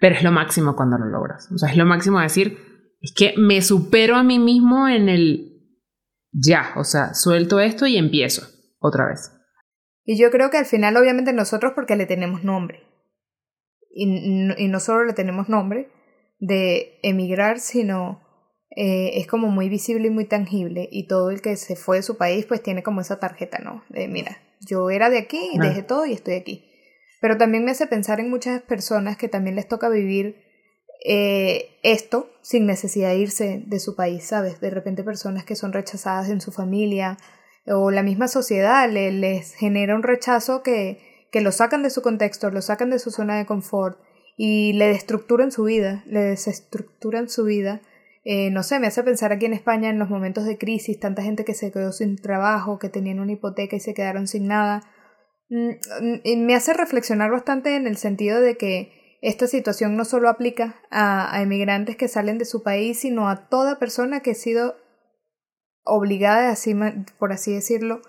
Pero 0.00 0.14
es 0.14 0.22
lo 0.22 0.32
máximo 0.32 0.76
cuando 0.76 0.98
lo 0.98 1.06
logras. 1.06 1.50
O 1.52 1.58
sea, 1.58 1.70
es 1.70 1.76
lo 1.76 1.86
máximo 1.86 2.20
decir, 2.20 2.58
es 3.00 3.12
que 3.12 3.34
me 3.36 3.62
supero 3.62 4.16
a 4.16 4.22
mí 4.22 4.38
mismo 4.38 4.88
en 4.88 5.08
el 5.08 5.52
ya. 6.30 6.72
O 6.76 6.84
sea, 6.84 7.14
suelto 7.14 7.60
esto 7.60 7.86
y 7.86 7.96
empiezo 7.96 8.42
otra 8.78 9.06
vez. 9.06 9.32
Y 10.04 10.20
yo 10.20 10.30
creo 10.30 10.50
que 10.50 10.58
al 10.58 10.66
final, 10.66 10.96
obviamente, 10.96 11.32
nosotros 11.32 11.72
porque 11.74 11.96
le 11.96 12.06
tenemos 12.06 12.44
nombre. 12.44 12.91
Y, 13.94 14.04
y 14.56 14.68
no 14.68 14.80
solo 14.80 15.04
le 15.04 15.12
tenemos 15.12 15.48
nombre 15.48 15.88
de 16.38 16.98
emigrar, 17.02 17.60
sino 17.60 18.20
eh, 18.74 19.18
es 19.20 19.26
como 19.26 19.48
muy 19.48 19.68
visible 19.68 20.08
y 20.08 20.10
muy 20.10 20.24
tangible. 20.24 20.88
Y 20.90 21.06
todo 21.06 21.30
el 21.30 21.40
que 21.40 21.56
se 21.56 21.76
fue 21.76 21.98
de 21.98 22.02
su 22.02 22.16
país, 22.16 22.46
pues 22.46 22.62
tiene 22.62 22.82
como 22.82 23.00
esa 23.00 23.20
tarjeta, 23.20 23.58
¿no? 23.58 23.84
De 23.88 24.08
mira, 24.08 24.38
yo 24.60 24.90
era 24.90 25.10
de 25.10 25.18
aquí, 25.18 25.50
y 25.52 25.58
dejé 25.58 25.82
todo 25.82 26.06
y 26.06 26.12
estoy 26.12 26.34
aquí. 26.34 26.68
Pero 27.20 27.36
también 27.36 27.64
me 27.64 27.70
hace 27.70 27.86
pensar 27.86 28.18
en 28.18 28.30
muchas 28.30 28.62
personas 28.62 29.16
que 29.16 29.28
también 29.28 29.56
les 29.56 29.68
toca 29.68 29.88
vivir 29.88 30.36
eh, 31.04 31.78
esto 31.82 32.30
sin 32.42 32.66
necesidad 32.66 33.10
de 33.10 33.18
irse 33.18 33.62
de 33.66 33.78
su 33.78 33.94
país, 33.94 34.24
¿sabes? 34.24 34.60
De 34.60 34.70
repente 34.70 35.04
personas 35.04 35.44
que 35.44 35.54
son 35.54 35.72
rechazadas 35.72 36.30
en 36.30 36.40
su 36.40 36.50
familia, 36.50 37.18
o 37.66 37.92
la 37.92 38.02
misma 38.02 38.26
sociedad 38.26 38.90
les 38.90 39.54
genera 39.54 39.94
un 39.94 40.02
rechazo 40.02 40.64
que, 40.64 41.11
que 41.32 41.40
lo 41.40 41.50
sacan 41.50 41.82
de 41.82 41.90
su 41.90 42.02
contexto, 42.02 42.50
lo 42.50 42.60
sacan 42.62 42.90
de 42.90 42.98
su 42.98 43.10
zona 43.10 43.38
de 43.38 43.46
confort 43.46 43.98
y 44.36 44.74
le 44.74 44.88
destructuran 44.88 45.50
su 45.50 45.64
vida, 45.64 46.04
le 46.06 46.20
desestructuran 46.20 47.28
su 47.28 47.44
vida. 47.44 47.80
Eh, 48.24 48.50
no 48.50 48.62
sé, 48.62 48.78
me 48.78 48.86
hace 48.86 49.02
pensar 49.02 49.32
aquí 49.32 49.46
en 49.46 49.54
España 49.54 49.88
en 49.88 49.98
los 49.98 50.10
momentos 50.10 50.44
de 50.44 50.58
crisis, 50.58 51.00
tanta 51.00 51.22
gente 51.22 51.44
que 51.44 51.54
se 51.54 51.72
quedó 51.72 51.90
sin 51.90 52.16
trabajo, 52.16 52.78
que 52.78 52.90
tenían 52.90 53.18
una 53.18 53.32
hipoteca 53.32 53.74
y 53.74 53.80
se 53.80 53.94
quedaron 53.94 54.28
sin 54.28 54.46
nada. 54.46 54.82
Mm, 55.48 56.44
me 56.44 56.54
hace 56.54 56.74
reflexionar 56.74 57.30
bastante 57.30 57.76
en 57.76 57.86
el 57.86 57.96
sentido 57.96 58.40
de 58.40 58.56
que 58.56 59.18
esta 59.22 59.46
situación 59.46 59.96
no 59.96 60.04
solo 60.04 60.28
aplica 60.28 60.76
a, 60.90 61.40
emigrantes 61.40 61.96
que 61.96 62.08
salen 62.08 62.36
de 62.36 62.44
su 62.44 62.62
país, 62.62 63.00
sino 63.00 63.28
a 63.28 63.48
toda 63.48 63.78
persona 63.78 64.20
que 64.20 64.32
ha 64.32 64.34
sido 64.34 64.76
obligada, 65.84 66.54
por 67.18 67.32
así 67.32 67.54
decirlo, 67.54 68.02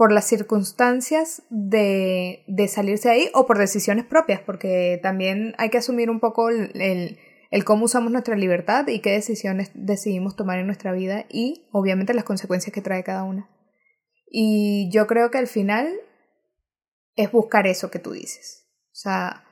por 0.00 0.12
las 0.12 0.24
circunstancias 0.24 1.42
de, 1.50 2.42
de 2.46 2.68
salirse 2.68 3.10
de 3.10 3.14
ahí 3.14 3.30
o 3.34 3.44
por 3.44 3.58
decisiones 3.58 4.06
propias, 4.06 4.40
porque 4.40 4.98
también 5.02 5.54
hay 5.58 5.68
que 5.68 5.76
asumir 5.76 6.08
un 6.08 6.20
poco 6.20 6.48
el, 6.48 7.18
el, 7.50 7.64
cómo 7.66 7.84
usamos 7.84 8.10
nuestra 8.10 8.34
libertad 8.34 8.88
y 8.88 9.00
qué 9.00 9.10
decisiones 9.10 9.72
decidimos 9.74 10.36
tomar 10.36 10.58
en 10.58 10.64
nuestra 10.64 10.92
vida 10.92 11.26
y 11.28 11.68
obviamente 11.70 12.14
las 12.14 12.24
consecuencias 12.24 12.72
que 12.72 12.80
trae 12.80 13.04
cada 13.04 13.24
una. 13.24 13.50
Y 14.26 14.90
yo 14.90 15.06
creo 15.06 15.30
que 15.30 15.36
al 15.36 15.48
final 15.48 15.92
es 17.14 17.30
buscar 17.30 17.66
eso 17.66 17.90
que 17.90 17.98
tú 17.98 18.12
dices. 18.12 18.70
O 18.92 18.96
sea, 18.96 19.44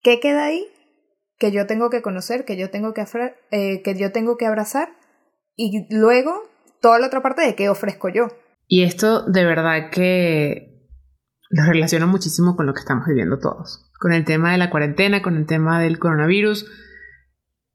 ¿qué 0.00 0.20
queda 0.20 0.44
ahí? 0.44 0.64
Que 1.38 1.50
yo 1.50 1.66
tengo 1.66 1.90
que 1.90 2.02
conocer, 2.02 2.44
que 2.44 2.56
yo 2.56 2.70
tengo 2.70 2.94
que, 2.94 3.04
eh, 3.50 3.82
que 3.82 3.96
yo 3.96 4.12
tengo 4.12 4.36
que 4.36 4.46
abrazar 4.46 4.96
y 5.56 5.92
luego 5.92 6.40
toda 6.80 7.00
la 7.00 7.08
otra 7.08 7.20
parte 7.20 7.42
de 7.42 7.56
qué 7.56 7.68
ofrezco 7.68 8.08
yo. 8.08 8.28
Y 8.72 8.84
esto 8.84 9.20
de 9.26 9.44
verdad 9.44 9.90
que 9.90 10.88
lo 11.50 11.62
relaciona 11.62 12.06
muchísimo 12.06 12.56
con 12.56 12.64
lo 12.64 12.72
que 12.72 12.80
estamos 12.80 13.04
viviendo 13.06 13.38
todos. 13.38 13.84
Con 14.00 14.14
el 14.14 14.24
tema 14.24 14.52
de 14.52 14.56
la 14.56 14.70
cuarentena, 14.70 15.20
con 15.20 15.36
el 15.36 15.44
tema 15.44 15.78
del 15.78 15.98
coronavirus, 15.98 16.64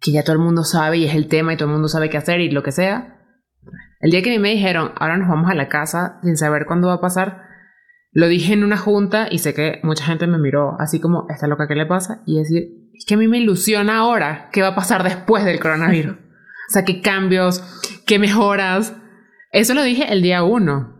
que 0.01 0.12
ya 0.12 0.23
todo 0.23 0.33
el 0.33 0.41
mundo 0.41 0.63
sabe 0.63 0.97
y 0.97 1.05
es 1.05 1.13
el 1.13 1.27
tema 1.27 1.53
y 1.53 1.55
todo 1.55 1.67
el 1.67 1.73
mundo 1.73 1.88
sabe 1.88 2.10
qué 2.10 2.17
hacer 2.17 2.39
y 2.39 2.49
lo 2.49 2.63
que 2.63 2.71
sea. 2.71 3.15
El 3.99 4.10
día 4.10 4.23
que 4.23 4.31
a 4.31 4.33
mí 4.33 4.39
me 4.39 4.49
dijeron, 4.49 4.91
ahora 4.95 5.17
nos 5.17 5.29
vamos 5.29 5.51
a 5.51 5.53
la 5.53 5.69
casa 5.69 6.19
sin 6.23 6.36
saber 6.36 6.65
cuándo 6.65 6.88
va 6.88 6.95
a 6.95 7.01
pasar, 7.01 7.43
lo 8.12 8.27
dije 8.27 8.53
en 8.53 8.63
una 8.63 8.77
junta 8.77 9.27
y 9.29 9.38
sé 9.38 9.53
que 9.53 9.79
mucha 9.83 10.03
gente 10.03 10.25
me 10.25 10.39
miró 10.39 10.81
así 10.81 10.99
como, 10.99 11.27
¿esta 11.29 11.45
loca 11.45 11.67
qué 11.67 11.75
le 11.75 11.86
pasa? 11.86 12.23
Y 12.25 12.39
decir, 12.39 12.89
es 12.95 13.05
que 13.05 13.13
a 13.13 13.17
mí 13.17 13.27
me 13.27 13.38
ilusiona 13.38 13.97
ahora 13.97 14.49
qué 14.51 14.63
va 14.63 14.69
a 14.69 14.75
pasar 14.75 15.03
después 15.03 15.45
del 15.45 15.60
coronavirus. 15.60 16.17
O 16.69 16.73
sea, 16.73 16.83
qué 16.83 17.01
cambios, 17.01 17.63
qué 18.05 18.19
mejoras. 18.19 18.93
Eso 19.51 19.73
lo 19.73 19.83
dije 19.83 20.12
el 20.12 20.21
día 20.21 20.43
uno. 20.43 20.95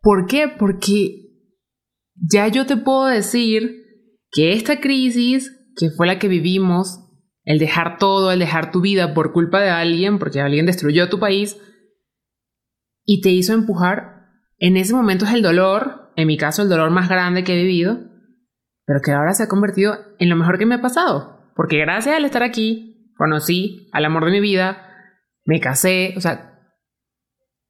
¿Por 0.00 0.26
qué? 0.26 0.48
Porque 0.48 1.24
ya 2.14 2.48
yo 2.48 2.66
te 2.66 2.76
puedo 2.76 3.06
decir 3.06 3.84
que 4.30 4.52
esta 4.52 4.80
crisis, 4.80 5.50
que 5.76 5.90
fue 5.90 6.06
la 6.06 6.18
que 6.18 6.28
vivimos, 6.28 7.00
el 7.44 7.58
dejar 7.58 7.98
todo, 7.98 8.32
el 8.32 8.38
dejar 8.38 8.70
tu 8.70 8.80
vida 8.80 9.14
por 9.14 9.32
culpa 9.32 9.60
de 9.60 9.70
alguien, 9.70 10.18
porque 10.18 10.40
alguien 10.40 10.66
destruyó 10.66 11.08
tu 11.08 11.18
país, 11.18 11.60
y 13.04 13.20
te 13.20 13.30
hizo 13.30 13.52
empujar, 13.52 14.28
en 14.58 14.76
ese 14.76 14.94
momento 14.94 15.24
es 15.26 15.32
el 15.32 15.42
dolor, 15.42 16.12
en 16.16 16.26
mi 16.26 16.38
caso 16.38 16.62
el 16.62 16.68
dolor 16.68 16.90
más 16.90 17.08
grande 17.08 17.44
que 17.44 17.52
he 17.52 17.62
vivido, 17.62 17.98
pero 18.86 19.00
que 19.04 19.12
ahora 19.12 19.34
se 19.34 19.42
ha 19.42 19.48
convertido 19.48 19.98
en 20.18 20.30
lo 20.30 20.36
mejor 20.36 20.58
que 20.58 20.66
me 20.66 20.76
ha 20.76 20.80
pasado, 20.80 21.50
porque 21.54 21.78
gracias 21.78 22.16
al 22.16 22.24
estar 22.24 22.42
aquí, 22.42 23.12
conocí 23.16 23.88
al 23.92 24.04
amor 24.04 24.24
de 24.24 24.30
mi 24.30 24.40
vida, 24.40 24.88
me 25.44 25.60
casé, 25.60 26.14
o 26.16 26.20
sea, 26.20 26.53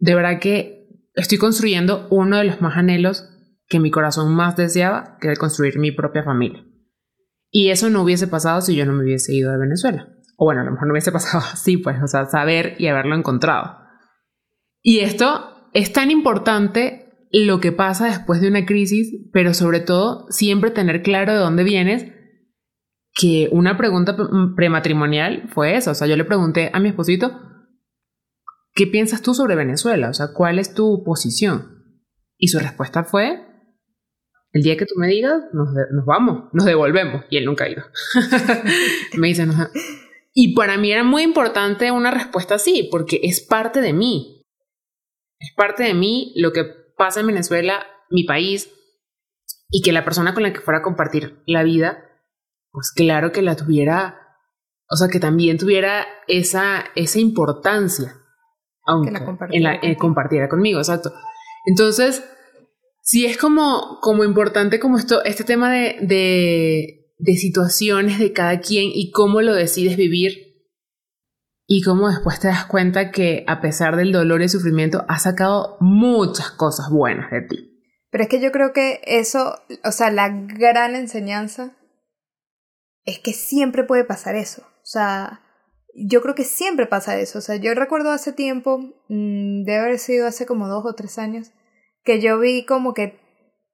de 0.04 0.14
verdad 0.14 0.38
que 0.38 0.86
estoy 1.14 1.38
construyendo 1.38 2.06
uno 2.10 2.36
de 2.36 2.44
los 2.44 2.60
más 2.60 2.76
anhelos 2.76 3.26
que 3.68 3.80
mi 3.80 3.90
corazón 3.90 4.34
más 4.34 4.54
deseaba, 4.54 5.16
que 5.18 5.28
era 5.28 5.36
construir 5.36 5.78
mi 5.78 5.92
propia 5.92 6.22
familia. 6.22 6.62
Y 7.50 7.70
eso 7.70 7.88
no 7.88 8.02
hubiese 8.02 8.28
pasado 8.28 8.60
si 8.60 8.76
yo 8.76 8.84
no 8.84 8.92
me 8.92 9.02
hubiese 9.02 9.34
ido 9.34 9.50
de 9.50 9.56
Venezuela. 9.56 10.08
O 10.36 10.44
bueno, 10.44 10.60
a 10.60 10.64
lo 10.64 10.72
mejor 10.72 10.88
no 10.88 10.92
hubiese 10.92 11.10
pasado 11.18 11.42
así, 11.50 11.78
pues, 11.78 11.96
o 12.02 12.06
sea, 12.06 12.26
saber 12.26 12.74
y 12.78 12.88
haberlo 12.88 13.16
encontrado. 13.16 13.78
Y 14.82 14.98
esto 14.98 15.70
es 15.72 15.90
tan 15.90 16.10
importante 16.10 17.28
lo 17.32 17.60
que 17.60 17.72
pasa 17.72 18.04
después 18.04 18.42
de 18.42 18.48
una 18.48 18.66
crisis, 18.66 19.10
pero 19.32 19.54
sobre 19.54 19.80
todo 19.80 20.26
siempre 20.28 20.70
tener 20.70 21.02
claro 21.02 21.32
de 21.32 21.38
dónde 21.38 21.64
vienes 21.64 22.12
que 23.14 23.48
una 23.52 23.78
pregunta 23.78 24.14
prematrimonial 24.54 25.48
fue 25.48 25.76
eso. 25.76 25.92
O 25.92 25.94
sea, 25.94 26.06
yo 26.06 26.16
le 26.16 26.24
pregunté 26.26 26.70
a 26.74 26.78
mi 26.78 26.90
esposito, 26.90 27.40
¿qué 28.74 28.86
piensas 28.86 29.22
tú 29.22 29.34
sobre 29.34 29.56
Venezuela? 29.56 30.08
O 30.10 30.14
sea, 30.14 30.28
¿cuál 30.34 30.58
es 30.58 30.74
tu 30.74 31.02
posición? 31.04 32.00
Y 32.36 32.48
su 32.48 32.58
respuesta 32.58 33.04
fue, 33.04 33.46
el 34.52 34.62
día 34.62 34.76
que 34.76 34.86
tú 34.86 34.94
me 34.96 35.08
digas, 35.08 35.42
nos, 35.52 35.68
vamos, 36.04 36.50
nos 36.52 36.64
devolvemos. 36.64 37.24
Y 37.30 37.36
él 37.36 37.44
nunca 37.44 37.64
ha 37.64 37.70
ido. 37.70 37.84
me 39.16 39.28
dice, 39.28 39.46
no. 39.46 39.54
Y 40.32 40.54
para 40.54 40.76
mí 40.76 40.92
era 40.92 41.04
muy 41.04 41.22
importante 41.22 41.90
una 41.90 42.10
respuesta 42.10 42.56
así, 42.56 42.88
porque 42.90 43.20
es 43.22 43.40
parte 43.40 43.80
de 43.80 43.92
mí. 43.92 44.44
Es 45.38 45.52
parte 45.56 45.84
de 45.84 45.94
mí 45.94 46.32
lo 46.36 46.52
que 46.52 46.64
pasa 46.96 47.20
en 47.20 47.28
Venezuela, 47.28 47.86
mi 48.10 48.24
país, 48.24 48.70
y 49.70 49.82
que 49.82 49.92
la 49.92 50.04
persona 50.04 50.34
con 50.34 50.42
la 50.42 50.52
que 50.52 50.60
fuera 50.60 50.80
a 50.80 50.82
compartir 50.82 51.42
la 51.46 51.62
vida 51.62 52.10
pues 52.74 52.90
claro 52.90 53.30
que 53.30 53.40
la 53.40 53.54
tuviera, 53.54 54.18
o 54.90 54.96
sea, 54.96 55.06
que 55.06 55.20
también 55.20 55.58
tuviera 55.58 56.04
esa, 56.26 56.84
esa 56.96 57.20
importancia, 57.20 58.20
aunque 58.84 59.10
la 59.10 59.24
compartiera, 59.24 59.78
eh, 59.82 59.96
compartiera 59.96 60.48
conmigo, 60.48 60.78
exacto. 60.78 61.12
Entonces, 61.66 62.24
sí 63.00 63.26
es 63.26 63.36
como, 63.36 63.98
como 64.00 64.24
importante 64.24 64.78
como 64.78 64.98
esto, 64.98 65.24
este 65.24 65.44
tema 65.44 65.72
de, 65.72 65.96
de, 66.02 67.12
de 67.18 67.36
situaciones 67.36 68.18
de 68.18 68.32
cada 68.32 68.60
quien 68.60 68.90
y 68.92 69.10
cómo 69.10 69.40
lo 69.40 69.54
decides 69.54 69.96
vivir 69.96 70.54
y 71.66 71.82
cómo 71.82 72.08
después 72.08 72.40
te 72.40 72.48
das 72.48 72.66
cuenta 72.66 73.10
que 73.10 73.44
a 73.46 73.60
pesar 73.60 73.96
del 73.96 74.12
dolor 74.12 74.40
y 74.40 74.44
el 74.44 74.50
sufrimiento 74.50 75.04
has 75.08 75.22
sacado 75.22 75.76
muchas 75.80 76.50
cosas 76.50 76.90
buenas 76.90 77.30
de 77.30 77.42
ti. 77.42 77.70
Pero 78.10 78.24
es 78.24 78.30
que 78.30 78.40
yo 78.40 78.52
creo 78.52 78.72
que 78.72 79.00
eso, 79.04 79.56
o 79.82 79.90
sea, 79.90 80.10
la 80.10 80.28
gran 80.28 80.94
enseñanza 80.94 81.76
es 83.04 83.18
que 83.18 83.32
siempre 83.32 83.84
puede 83.84 84.04
pasar 84.04 84.36
eso. 84.36 84.62
O 84.62 84.86
sea, 84.86 85.40
yo 85.94 86.20
creo 86.22 86.34
que 86.34 86.44
siempre 86.44 86.86
pasa 86.86 87.18
eso. 87.18 87.38
O 87.38 87.42
sea, 87.42 87.56
yo 87.56 87.74
recuerdo 87.74 88.10
hace 88.10 88.32
tiempo, 88.32 88.78
mm, 89.08 89.64
debe 89.64 89.78
haber 89.78 89.98
sido 89.98 90.26
hace 90.26 90.46
como 90.46 90.68
dos 90.68 90.84
o 90.84 90.94
tres 90.94 91.18
años, 91.18 91.52
que 92.02 92.20
yo 92.20 92.38
vi 92.38 92.64
como 92.64 92.94
que 92.94 93.20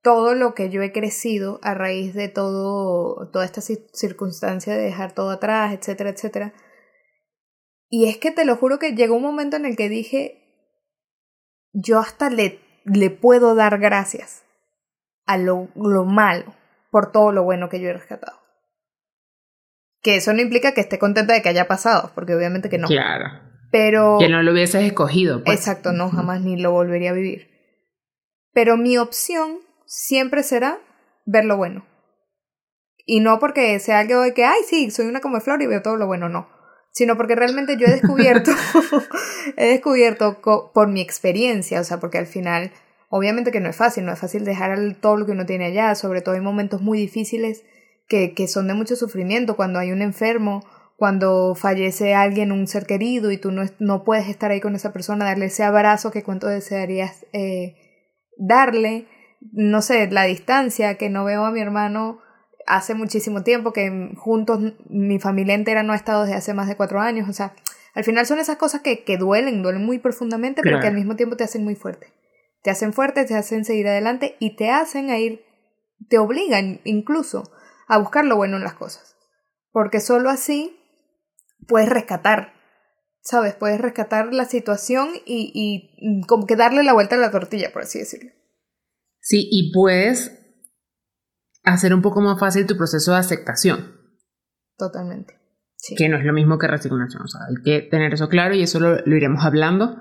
todo 0.03 0.35
lo 0.35 0.55
que 0.55 0.71
yo 0.71 0.83
he 0.83 0.93
crecido 0.93 1.59
a 1.63 1.75
raíz 1.75 2.15
de 2.15 2.29
todo, 2.29 3.31
toda 3.31 3.45
esta 3.45 3.61
circunstancia 3.61 4.75
de 4.75 4.83
dejar 4.83 5.13
todo 5.13 5.31
atrás, 5.31 5.75
etcétera, 5.75 6.11
etcétera. 6.11 6.55
Y 7.89 8.09
es 8.09 8.19
que 8.19 8.31
te 8.31 8.45
lo 8.45 8.57
juro 8.57 8.79
que 8.79 8.95
llegó 8.95 9.17
un 9.17 9.23
momento 9.23 9.57
en 9.57 9.67
el 9.67 9.77
que 9.77 9.89
dije, 9.89 10.41
yo 11.73 11.99
hasta 11.99 12.31
le, 12.31 12.61
le 12.85 13.11
puedo 13.11 13.55
dar 13.55 13.79
gracias 13.79 14.45
a 15.27 15.37
lo, 15.37 15.69
lo 15.75 16.05
malo 16.05 16.55
por 16.91 17.13
todo 17.13 17.33
lo 17.33 17.43
bueno 17.43 17.69
que 17.69 17.81
yo 17.81 17.89
he 17.89 17.93
rescatado. 17.93 18.40
Que 20.03 20.17
eso 20.17 20.33
no 20.33 20.41
implica 20.41 20.73
que 20.73 20.81
esté 20.81 20.99
contenta 20.99 21.35
de 21.35 21.43
que 21.43 21.49
haya 21.49 21.69
pasado, 21.69 22.13
porque 22.15 22.35
obviamente 22.35 22.69
que 22.71 22.79
no. 22.79 22.89
Claro. 22.89 23.27
Pero... 23.71 24.17
Que 24.19 24.29
no 24.29 24.43
lo 24.43 24.53
hubieses 24.53 24.83
escogido. 24.85 25.45
Pues. 25.45 25.59
Exacto, 25.59 25.93
no, 25.93 26.11
jamás 26.11 26.41
ni 26.41 26.57
lo 26.57 26.73
volvería 26.73 27.11
a 27.11 27.15
vivir. 27.15 27.49
Pero 28.53 28.77
mi 28.77 28.99
opción 28.99 29.59
siempre 29.87 30.43
será 30.43 30.79
ver 31.27 31.45
lo 31.45 31.57
bueno. 31.57 31.87
Y 33.07 33.21
no 33.21 33.39
porque 33.39 33.79
sea 33.81 34.01
algo 34.01 34.23
de 34.23 34.35
que, 34.35 34.45
ay, 34.45 34.61
sí, 34.67 34.91
soy 34.91 35.07
una 35.07 35.21
como 35.21 35.41
flor 35.41 35.63
y 35.63 35.67
veo 35.67 35.83
todo 35.83 35.97
lo 35.97 36.07
bueno, 36.07 36.29
no. 36.29 36.49
Sino 36.93 37.17
porque 37.17 37.37
realmente 37.37 37.77
yo 37.77 37.87
he 37.87 37.91
descubierto, 37.91 38.51
he 39.57 39.67
descubierto 39.67 40.41
por 40.41 40.89
mi 40.89 41.01
experiencia, 41.01 41.81
o 41.81 41.85
sea, 41.85 42.01
porque 42.01 42.19
al 42.19 42.27
final, 42.27 42.73
obviamente 43.09 43.53
que 43.53 43.61
no 43.61 43.69
es 43.69 43.77
fácil, 43.77 44.05
no 44.05 44.13
es 44.13 44.19
fácil 44.19 44.45
dejar 44.45 44.79
todo 45.01 45.17
lo 45.17 45.27
que 45.27 45.33
uno 45.33 45.47
tiene 45.47 45.67
allá, 45.67 45.95
sobre 45.95 46.21
todo 46.21 46.35
hay 46.35 46.41
momentos 46.41 46.81
muy 46.81 46.99
difíciles 46.99 47.65
que, 48.11 48.35
que 48.35 48.49
son 48.49 48.67
de 48.67 48.75
mucho 48.75 48.97
sufrimiento, 48.97 49.55
cuando 49.55 49.79
hay 49.79 49.93
un 49.93 50.03
enfermo, 50.03 50.67
cuando 50.97 51.55
fallece 51.55 52.13
alguien, 52.13 52.51
un 52.51 52.67
ser 52.67 52.85
querido, 52.85 53.31
y 53.31 53.39
tú 53.39 53.53
no, 53.53 53.63
no 53.79 54.03
puedes 54.03 54.29
estar 54.29 54.51
ahí 54.51 54.61
con 54.61 54.75
esa 54.75 54.93
persona, 54.93 55.25
darle 55.25 55.47
ese 55.47 55.63
abrazo 55.63 56.11
que 56.11 56.25
cuánto 56.25 56.49
desearías 56.49 57.25
eh, 57.33 57.77
darle, 58.37 59.07
no 59.53 59.81
sé, 59.81 60.11
la 60.11 60.25
distancia, 60.25 60.97
que 60.97 61.09
no 61.09 61.25
veo 61.25 61.45
a 61.45 61.53
mi 61.53 61.61
hermano 61.61 62.19
hace 62.67 62.95
muchísimo 62.95 63.45
tiempo, 63.45 63.73
que 63.73 64.11
juntos 64.17 64.75
mi 64.89 65.21
familia 65.21 65.55
entera 65.55 65.85
no 65.85 65.93
ha 65.93 65.97
estado 65.97 66.25
desde 66.25 66.37
hace 66.37 66.53
más 66.53 66.67
de 66.67 66.77
cuatro 66.77 67.01
años, 67.01 67.29
o 67.29 67.33
sea, 67.33 67.55
al 67.95 68.03
final 68.03 68.27
son 68.27 68.41
esas 68.41 68.57
cosas 68.57 68.81
que, 68.81 69.05
que 69.05 69.19
duelen, 69.19 69.63
duelen 69.63 69.87
muy 69.87 70.01
profundamente, 70.01 70.63
pero 70.63 70.81
que 70.81 70.89
al 70.89 70.95
mismo 70.95 71.15
tiempo 71.15 71.37
te 71.37 71.45
hacen 71.45 71.63
muy 71.63 71.77
fuerte. 71.77 72.09
Te 72.63 72.71
hacen 72.71 72.93
fuerte, 72.93 73.25
te 73.25 73.35
hacen 73.35 73.65
seguir 73.65 73.87
adelante 73.87 74.37
y 74.41 74.57
te 74.57 74.71
hacen 74.71 75.11
a 75.11 75.19
ir, 75.19 75.45
te 76.09 76.19
obligan 76.19 76.81
incluso 76.85 77.51
a 77.91 77.99
buscar 77.99 78.25
lo 78.25 78.37
bueno 78.37 78.57
en 78.57 78.63
las 78.63 78.75
cosas. 78.75 79.17
Porque 79.73 80.01
solo 80.01 80.31
así 80.31 80.79
puedes 81.67 81.89
rescatar, 81.89 82.55
¿sabes? 83.21 83.55
Puedes 83.55 83.81
rescatar 83.81 84.33
la 84.33 84.45
situación 84.45 85.09
y, 85.27 85.51
y 85.53 86.25
como 86.27 86.47
que 86.47 86.55
darle 86.55 86.85
la 86.85 86.93
vuelta 86.93 87.17
a 87.17 87.19
la 87.19 87.33
tortilla, 87.33 87.73
por 87.73 87.83
así 87.83 87.99
decirlo. 87.99 88.31
Sí, 89.21 89.49
y 89.51 89.73
puedes 89.73 90.39
hacer 91.65 91.93
un 91.93 92.01
poco 92.01 92.21
más 92.21 92.39
fácil 92.39 92.65
tu 92.67 92.77
proceso 92.77 93.11
de 93.11 93.19
aceptación. 93.19 93.97
Totalmente. 94.79 95.41
Que 95.97 96.09
no 96.09 96.17
es 96.17 96.25
lo 96.25 96.33
mismo 96.33 96.59
que 96.59 96.69
resignación. 96.69 97.23
O 97.23 97.27
sea, 97.29 97.41
hay 97.49 97.63
que 97.65 97.89
tener 97.89 98.15
eso 98.15 98.29
claro 98.29 98.55
y 98.55 98.63
eso 98.63 98.79
lo, 98.79 99.05
lo 99.05 99.17
iremos 99.17 99.45
hablando. 99.45 99.97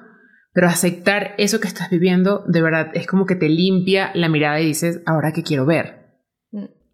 Pero 0.54 0.68
aceptar 0.68 1.34
eso 1.40 1.60
que 1.60 1.68
estás 1.68 1.90
viviendo, 1.90 2.44
de 2.48 2.62
verdad, 2.62 2.92
es 2.94 3.08
como 3.08 3.26
que 3.26 3.36
te 3.36 3.50
limpia 3.50 4.12
la 4.14 4.30
mirada 4.30 4.62
y 4.62 4.68
dices, 4.68 5.02
ahora 5.08 5.32
que 5.32 5.42
quiero 5.42 5.66
ver 5.66 5.99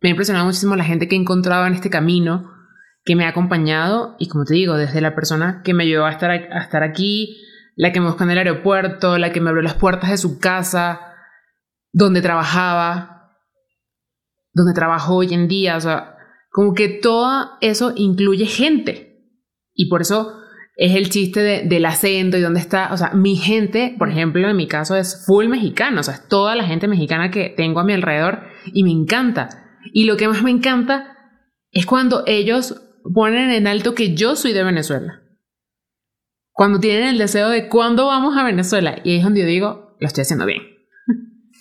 me 0.05 0.09
ha 0.09 0.11
impresionado 0.11 0.45
muchísimo 0.45 0.75
la 0.75 0.83
gente 0.83 1.07
que 1.07 1.15
he 1.15 1.19
encontrado 1.19 1.65
en 1.65 1.73
este 1.73 1.89
camino, 1.89 2.51
que 3.05 3.15
me 3.15 3.25
ha 3.25 3.29
acompañado 3.29 4.15
y 4.19 4.27
como 4.27 4.45
te 4.45 4.53
digo, 4.53 4.77
desde 4.77 5.01
la 5.01 5.15
persona 5.15 5.63
que 5.63 5.73
me 5.73 5.83
ayudó 5.83 6.05
a 6.05 6.11
estar, 6.11 6.29
a 6.29 6.61
estar 6.61 6.83
aquí, 6.83 7.41
la 7.75 7.91
que 7.91 7.99
me 7.99 8.05
buscó 8.05 8.23
en 8.23 8.29
el 8.29 8.37
aeropuerto, 8.37 9.17
la 9.17 9.31
que 9.31 9.41
me 9.41 9.49
abrió 9.49 9.63
las 9.63 9.73
puertas 9.73 10.11
de 10.11 10.19
su 10.19 10.37
casa, 10.37 11.01
donde 11.91 12.21
trabajaba, 12.21 13.31
donde 14.53 14.75
trabajo 14.75 15.15
hoy 15.15 15.33
en 15.33 15.47
día, 15.47 15.75
o 15.75 15.81
sea, 15.81 16.17
como 16.51 16.75
que 16.75 16.87
todo 16.87 17.57
eso 17.61 17.91
incluye 17.95 18.45
gente. 18.45 19.25
Y 19.73 19.89
por 19.89 20.01
eso 20.01 20.39
es 20.75 20.93
el 20.93 21.09
chiste 21.09 21.65
del 21.65 21.85
acento 21.87 22.37
y 22.37 22.41
dónde 22.41 22.59
está, 22.59 22.93
o 22.93 22.97
sea, 22.97 23.09
mi 23.15 23.37
gente, 23.37 23.95
por 23.97 24.09
ejemplo, 24.09 24.47
en 24.47 24.55
mi 24.55 24.67
caso 24.67 24.95
es 24.95 25.25
full 25.25 25.47
mexicano, 25.47 26.01
o 26.01 26.03
sea, 26.03 26.13
es 26.13 26.27
toda 26.27 26.55
la 26.55 26.65
gente 26.65 26.87
mexicana 26.87 27.31
que 27.31 27.49
tengo 27.49 27.79
a 27.79 27.83
mi 27.83 27.93
alrededor 27.93 28.43
y 28.71 28.83
me 28.83 28.91
encanta. 28.91 29.63
Y 29.93 30.05
lo 30.05 30.17
que 30.17 30.27
más 30.27 30.43
me 30.43 30.51
encanta 30.51 31.17
es 31.71 31.85
cuando 31.85 32.23
ellos 32.25 32.81
ponen 33.13 33.51
en 33.51 33.67
alto 33.67 33.93
que 33.93 34.15
yo 34.15 34.35
soy 34.35 34.53
de 34.53 34.63
Venezuela. 34.63 35.21
Cuando 36.51 36.79
tienen 36.79 37.09
el 37.09 37.17
deseo 37.17 37.49
de 37.49 37.67
cuándo 37.67 38.07
vamos 38.07 38.37
a 38.37 38.43
Venezuela. 38.43 38.97
Y 39.03 39.11
ahí 39.11 39.17
es 39.17 39.23
donde 39.23 39.41
yo 39.41 39.47
digo, 39.47 39.95
lo 39.99 40.07
estoy 40.07 40.21
haciendo 40.21 40.45
bien. 40.45 40.61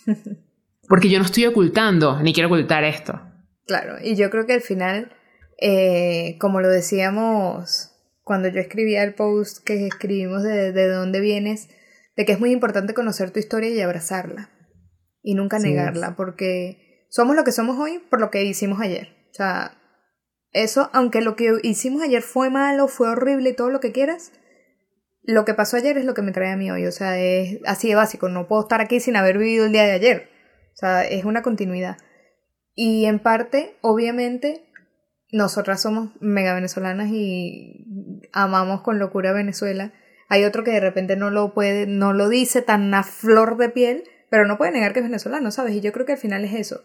Porque 0.87 1.09
yo 1.09 1.19
no 1.19 1.25
estoy 1.25 1.45
ocultando, 1.45 2.21
ni 2.21 2.33
quiero 2.33 2.47
ocultar 2.47 2.83
esto. 2.83 3.19
Claro, 3.65 3.97
y 4.01 4.15
yo 4.15 4.29
creo 4.29 4.45
que 4.45 4.53
al 4.53 4.61
final, 4.61 5.11
eh, 5.59 6.37
como 6.39 6.61
lo 6.61 6.69
decíamos 6.69 7.91
cuando 8.23 8.47
yo 8.47 8.59
escribía 8.59 9.03
el 9.03 9.13
post 9.15 9.63
que 9.63 9.85
escribimos 9.87 10.43
de, 10.43 10.71
de 10.71 10.87
dónde 10.87 11.19
vienes, 11.19 11.69
de 12.15 12.25
que 12.25 12.31
es 12.31 12.39
muy 12.39 12.51
importante 12.51 12.93
conocer 12.93 13.31
tu 13.31 13.39
historia 13.39 13.69
y 13.69 13.81
abrazarla. 13.81 14.49
Y 15.21 15.33
nunca 15.33 15.57
negarla, 15.59 16.15
porque 16.15 16.84
somos 17.09 17.35
lo 17.35 17.43
que 17.43 17.51
somos 17.51 17.77
hoy 17.79 17.99
por 17.99 18.19
lo 18.19 18.31
que 18.31 18.43
hicimos 18.43 18.79
ayer. 18.81 19.09
O 19.31 19.33
sea, 19.33 19.77
eso, 20.51 20.89
aunque 20.93 21.21
lo 21.21 21.35
que 21.35 21.59
hicimos 21.63 22.01
ayer 22.01 22.21
fue 22.21 22.49
malo, 22.49 22.87
fue 22.87 23.09
horrible 23.09 23.49
y 23.49 23.55
todo 23.55 23.69
lo 23.69 23.79
que 23.79 23.91
quieras, 23.91 24.31
lo 25.21 25.43
que 25.43 25.53
pasó 25.53 25.77
ayer 25.77 25.97
es 25.97 26.05
lo 26.05 26.13
que 26.13 26.21
me 26.21 26.31
trae 26.31 26.51
a 26.51 26.57
mí 26.57 26.71
hoy. 26.71 26.85
O 26.85 26.91
sea, 26.91 27.19
es 27.19 27.59
así 27.65 27.89
de 27.89 27.95
básico. 27.95 28.29
No 28.29 28.47
puedo 28.47 28.61
estar 28.61 28.81
aquí 28.81 28.99
sin 28.99 29.15
haber 29.15 29.37
vivido 29.37 29.65
el 29.65 29.71
día 29.71 29.83
de 29.83 29.91
ayer. 29.91 30.29
O 30.73 30.77
sea, 30.77 31.03
es 31.03 31.25
una 31.25 31.41
continuidad. 31.41 31.97
Y 32.73 33.05
en 33.05 33.19
parte, 33.19 33.77
obviamente, 33.81 34.65
nosotras 35.31 35.81
somos 35.81 36.11
mega 36.19 36.53
venezolanas 36.53 37.09
y 37.11 38.29
amamos 38.31 38.81
con 38.81 38.99
locura 38.99 39.33
Venezuela. 39.33 39.93
Hay 40.29 40.43
otro 40.43 40.63
que 40.63 40.71
de 40.71 40.79
repente 40.79 41.15
no 41.15 41.29
lo 41.29 41.53
puede, 41.53 41.87
no 41.87 42.13
lo 42.13 42.29
dice 42.29 42.61
tan 42.61 42.93
a 42.93 43.03
flor 43.03 43.57
de 43.57 43.69
piel, 43.69 44.03
pero 44.29 44.45
no 44.45 44.57
puede 44.57 44.71
negar 44.71 44.93
que 44.93 44.99
es 44.99 45.05
venezolano, 45.05 45.51
¿sabes? 45.51 45.75
Y 45.75 45.81
yo 45.81 45.91
creo 45.91 46.05
que 46.05 46.13
al 46.13 46.17
final 46.17 46.43
es 46.45 46.53
eso 46.53 46.81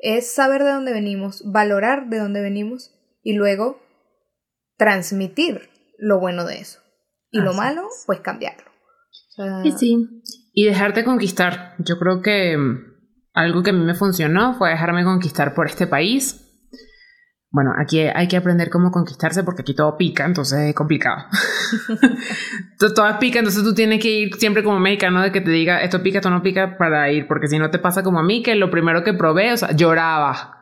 es 0.00 0.32
saber 0.32 0.64
de 0.64 0.70
dónde 0.70 0.92
venimos, 0.92 1.42
valorar 1.44 2.08
de 2.08 2.18
dónde 2.18 2.40
venimos 2.40 2.92
y 3.22 3.34
luego 3.34 3.80
transmitir 4.76 5.68
lo 5.98 6.18
bueno 6.18 6.44
de 6.44 6.58
eso. 6.58 6.80
Y 7.30 7.40
lo 7.40 7.52
malo, 7.54 7.86
pues 8.06 8.20
cambiarlo. 8.20 8.70
y 9.62 9.72
sí, 9.72 10.22
y 10.52 10.64
dejarte 10.64 11.04
conquistar. 11.04 11.76
Yo 11.78 11.96
creo 11.98 12.22
que 12.22 12.56
mm, 12.56 12.78
algo 13.34 13.62
que 13.62 13.70
a 13.70 13.72
mí 13.72 13.84
me 13.84 13.94
funcionó 13.94 14.54
fue 14.54 14.70
dejarme 14.70 15.04
conquistar 15.04 15.54
por 15.54 15.68
este 15.68 15.86
país 15.86 16.49
bueno, 17.52 17.72
aquí 17.76 17.98
hay 18.00 18.28
que 18.28 18.36
aprender 18.36 18.70
cómo 18.70 18.92
conquistarse 18.92 19.42
porque 19.42 19.62
aquí 19.62 19.74
todo 19.74 19.96
pica, 19.96 20.24
entonces 20.24 20.68
es 20.68 20.74
complicado. 20.74 21.24
todo 22.78 23.18
pica, 23.18 23.40
entonces 23.40 23.64
tú 23.64 23.74
tienes 23.74 24.00
que 24.00 24.08
ir 24.08 24.34
siempre 24.36 24.62
como 24.62 24.78
mexicano 24.78 25.20
de 25.20 25.32
que 25.32 25.40
te 25.40 25.50
diga 25.50 25.82
esto 25.82 26.00
pica, 26.00 26.18
esto 26.18 26.30
no 26.30 26.42
pica 26.42 26.76
para 26.78 27.10
ir, 27.10 27.26
porque 27.26 27.48
si 27.48 27.58
no 27.58 27.70
te 27.70 27.80
pasa 27.80 28.04
como 28.04 28.20
a 28.20 28.22
mí, 28.22 28.44
que 28.44 28.54
lo 28.54 28.70
primero 28.70 29.02
que 29.02 29.14
probé, 29.14 29.52
o 29.52 29.56
sea, 29.56 29.72
lloraba. 29.72 30.58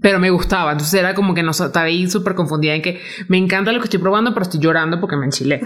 Pero 0.00 0.18
me 0.18 0.30
gustaba, 0.30 0.72
entonces 0.72 0.94
era 0.94 1.12
como 1.12 1.34
que 1.34 1.42
no 1.42 1.50
estaba 1.50 1.82
ahí 1.82 2.08
súper 2.08 2.34
confundida 2.34 2.74
en 2.74 2.82
que 2.82 3.00
me 3.28 3.36
encanta 3.36 3.72
lo 3.72 3.80
que 3.80 3.84
estoy 3.84 4.00
probando, 4.00 4.32
pero 4.32 4.44
estoy 4.44 4.60
llorando 4.60 5.00
porque 5.00 5.16
me 5.16 5.26
enchilé. 5.26 5.60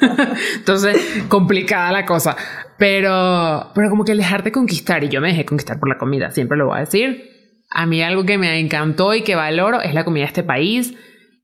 entonces, 0.56 1.24
complicada 1.28 1.92
la 1.92 2.04
cosa. 2.04 2.36
Pero, 2.76 3.70
pero 3.74 3.88
como 3.88 4.04
que 4.04 4.14
dejarte 4.14 4.50
conquistar, 4.50 5.04
y 5.04 5.08
yo 5.08 5.20
me 5.20 5.28
dejé 5.28 5.46
conquistar 5.46 5.78
por 5.78 5.88
la 5.88 5.96
comida, 5.96 6.32
siempre 6.32 6.58
lo 6.58 6.66
voy 6.66 6.76
a 6.76 6.80
decir 6.80 7.35
a 7.70 7.86
mí 7.86 8.02
algo 8.02 8.24
que 8.24 8.38
me 8.38 8.58
encantó 8.60 9.14
y 9.14 9.22
que 9.22 9.34
valoro 9.34 9.80
es 9.80 9.94
la 9.94 10.04
comida 10.04 10.24
de 10.24 10.28
este 10.28 10.42
país 10.42 10.94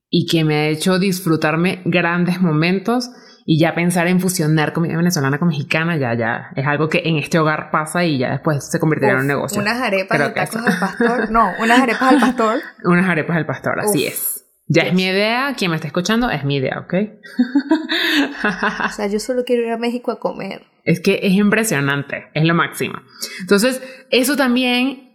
y 0.09 0.27
que 0.27 0.45
me 0.45 0.55
ha 0.57 0.69
hecho 0.69 0.99
disfrutarme 0.99 1.81
grandes 1.85 2.41
momentos 2.41 3.11
y 3.45 3.59
ya 3.59 3.75
pensar 3.75 4.07
en 4.07 4.21
fusionar 4.21 4.73
comida 4.73 4.97
venezolana 4.97 5.39
con 5.39 5.49
mexicana 5.49 5.97
ya 5.97 6.15
ya 6.15 6.51
es 6.55 6.67
algo 6.67 6.89
que 6.89 7.03
en 7.05 7.17
este 7.17 7.39
hogar 7.39 7.71
pasa 7.71 8.05
y 8.05 8.19
ya 8.19 8.31
después 8.31 8.71
se 8.71 8.79
convertirá 8.79 9.13
en 9.13 9.21
un 9.21 9.27
negocio. 9.27 9.61
Unas 9.61 9.81
arepas 9.81 10.19
de 10.19 10.31
tacos 10.31 10.67
al 10.67 10.79
pastor, 10.79 11.31
no, 11.31 11.53
unas 11.61 11.81
arepas 11.81 12.13
al 12.13 12.21
pastor. 12.21 12.61
unas 12.85 13.09
arepas 13.09 13.37
al 13.37 13.47
pastor, 13.47 13.81
así 13.81 14.07
es. 14.07 14.39
Ya 14.69 14.83
es 14.83 14.95
mi 14.95 15.05
idea, 15.05 15.55
quien 15.57 15.71
me 15.71 15.77
está 15.77 15.89
escuchando 15.89 16.31
es 16.31 16.45
mi 16.45 16.57
idea, 16.57 16.79
¿ok? 16.79 16.95
o 18.87 18.93
sea, 18.93 19.07
yo 19.09 19.19
solo 19.19 19.43
quiero 19.45 19.65
ir 19.65 19.73
a 19.73 19.77
México 19.77 20.13
a 20.13 20.21
comer. 20.21 20.63
Es 20.85 21.01
que 21.01 21.21
es 21.23 21.33
impresionante, 21.33 22.31
es 22.33 22.45
lo 22.45 22.55
máximo. 22.55 22.95
Entonces, 23.41 23.83
eso 24.11 24.37
también 24.37 25.12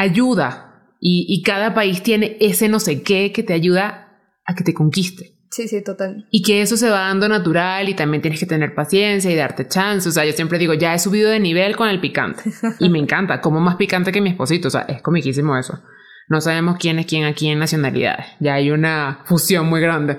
ayuda 0.00 0.66
y, 1.02 1.42
cada 1.42 1.72
país 1.72 2.02
tiene 2.02 2.36
ese 2.40 2.68
no 2.68 2.78
sé 2.78 3.02
qué 3.02 3.32
que 3.32 3.42
te 3.42 3.54
ayuda 3.54 4.18
a 4.44 4.54
que 4.54 4.64
te 4.64 4.74
conquiste. 4.74 5.38
Sí, 5.50 5.66
sí, 5.66 5.82
total. 5.82 6.28
Y 6.30 6.42
que 6.42 6.62
eso 6.62 6.76
se 6.76 6.90
va 6.90 7.00
dando 7.00 7.28
natural 7.28 7.88
y 7.88 7.94
también 7.94 8.22
tienes 8.22 8.38
que 8.38 8.46
tener 8.46 8.74
paciencia 8.74 9.30
y 9.30 9.34
darte 9.34 9.66
chance. 9.66 10.08
O 10.08 10.12
sea, 10.12 10.24
yo 10.24 10.32
siempre 10.32 10.58
digo, 10.58 10.74
ya 10.74 10.94
he 10.94 10.98
subido 10.98 11.30
de 11.30 11.40
nivel 11.40 11.74
con 11.74 11.88
el 11.88 12.00
picante. 12.00 12.42
Y 12.78 12.88
me 12.88 12.98
encanta, 12.98 13.40
como 13.40 13.60
más 13.60 13.76
picante 13.76 14.12
que 14.12 14.20
mi 14.20 14.30
esposito. 14.30 14.68
O 14.68 14.70
sea, 14.70 14.82
es 14.82 15.02
comiquísimo 15.02 15.56
eso. 15.56 15.80
No 16.28 16.40
sabemos 16.40 16.76
quién 16.78 16.98
es 17.00 17.06
quién 17.06 17.24
aquí 17.24 17.48
en 17.48 17.58
nacionalidades. 17.58 18.26
Ya 18.38 18.54
hay 18.54 18.70
una 18.70 19.22
fusión 19.24 19.68
muy 19.68 19.80
grande. 19.80 20.18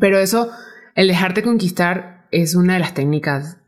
Pero 0.00 0.18
eso, 0.18 0.50
el 0.96 1.06
dejarte 1.06 1.42
conquistar 1.42 2.26
es 2.32 2.56
una 2.56 2.74
de 2.74 2.80
las 2.80 2.94
técnicas, 2.94 3.58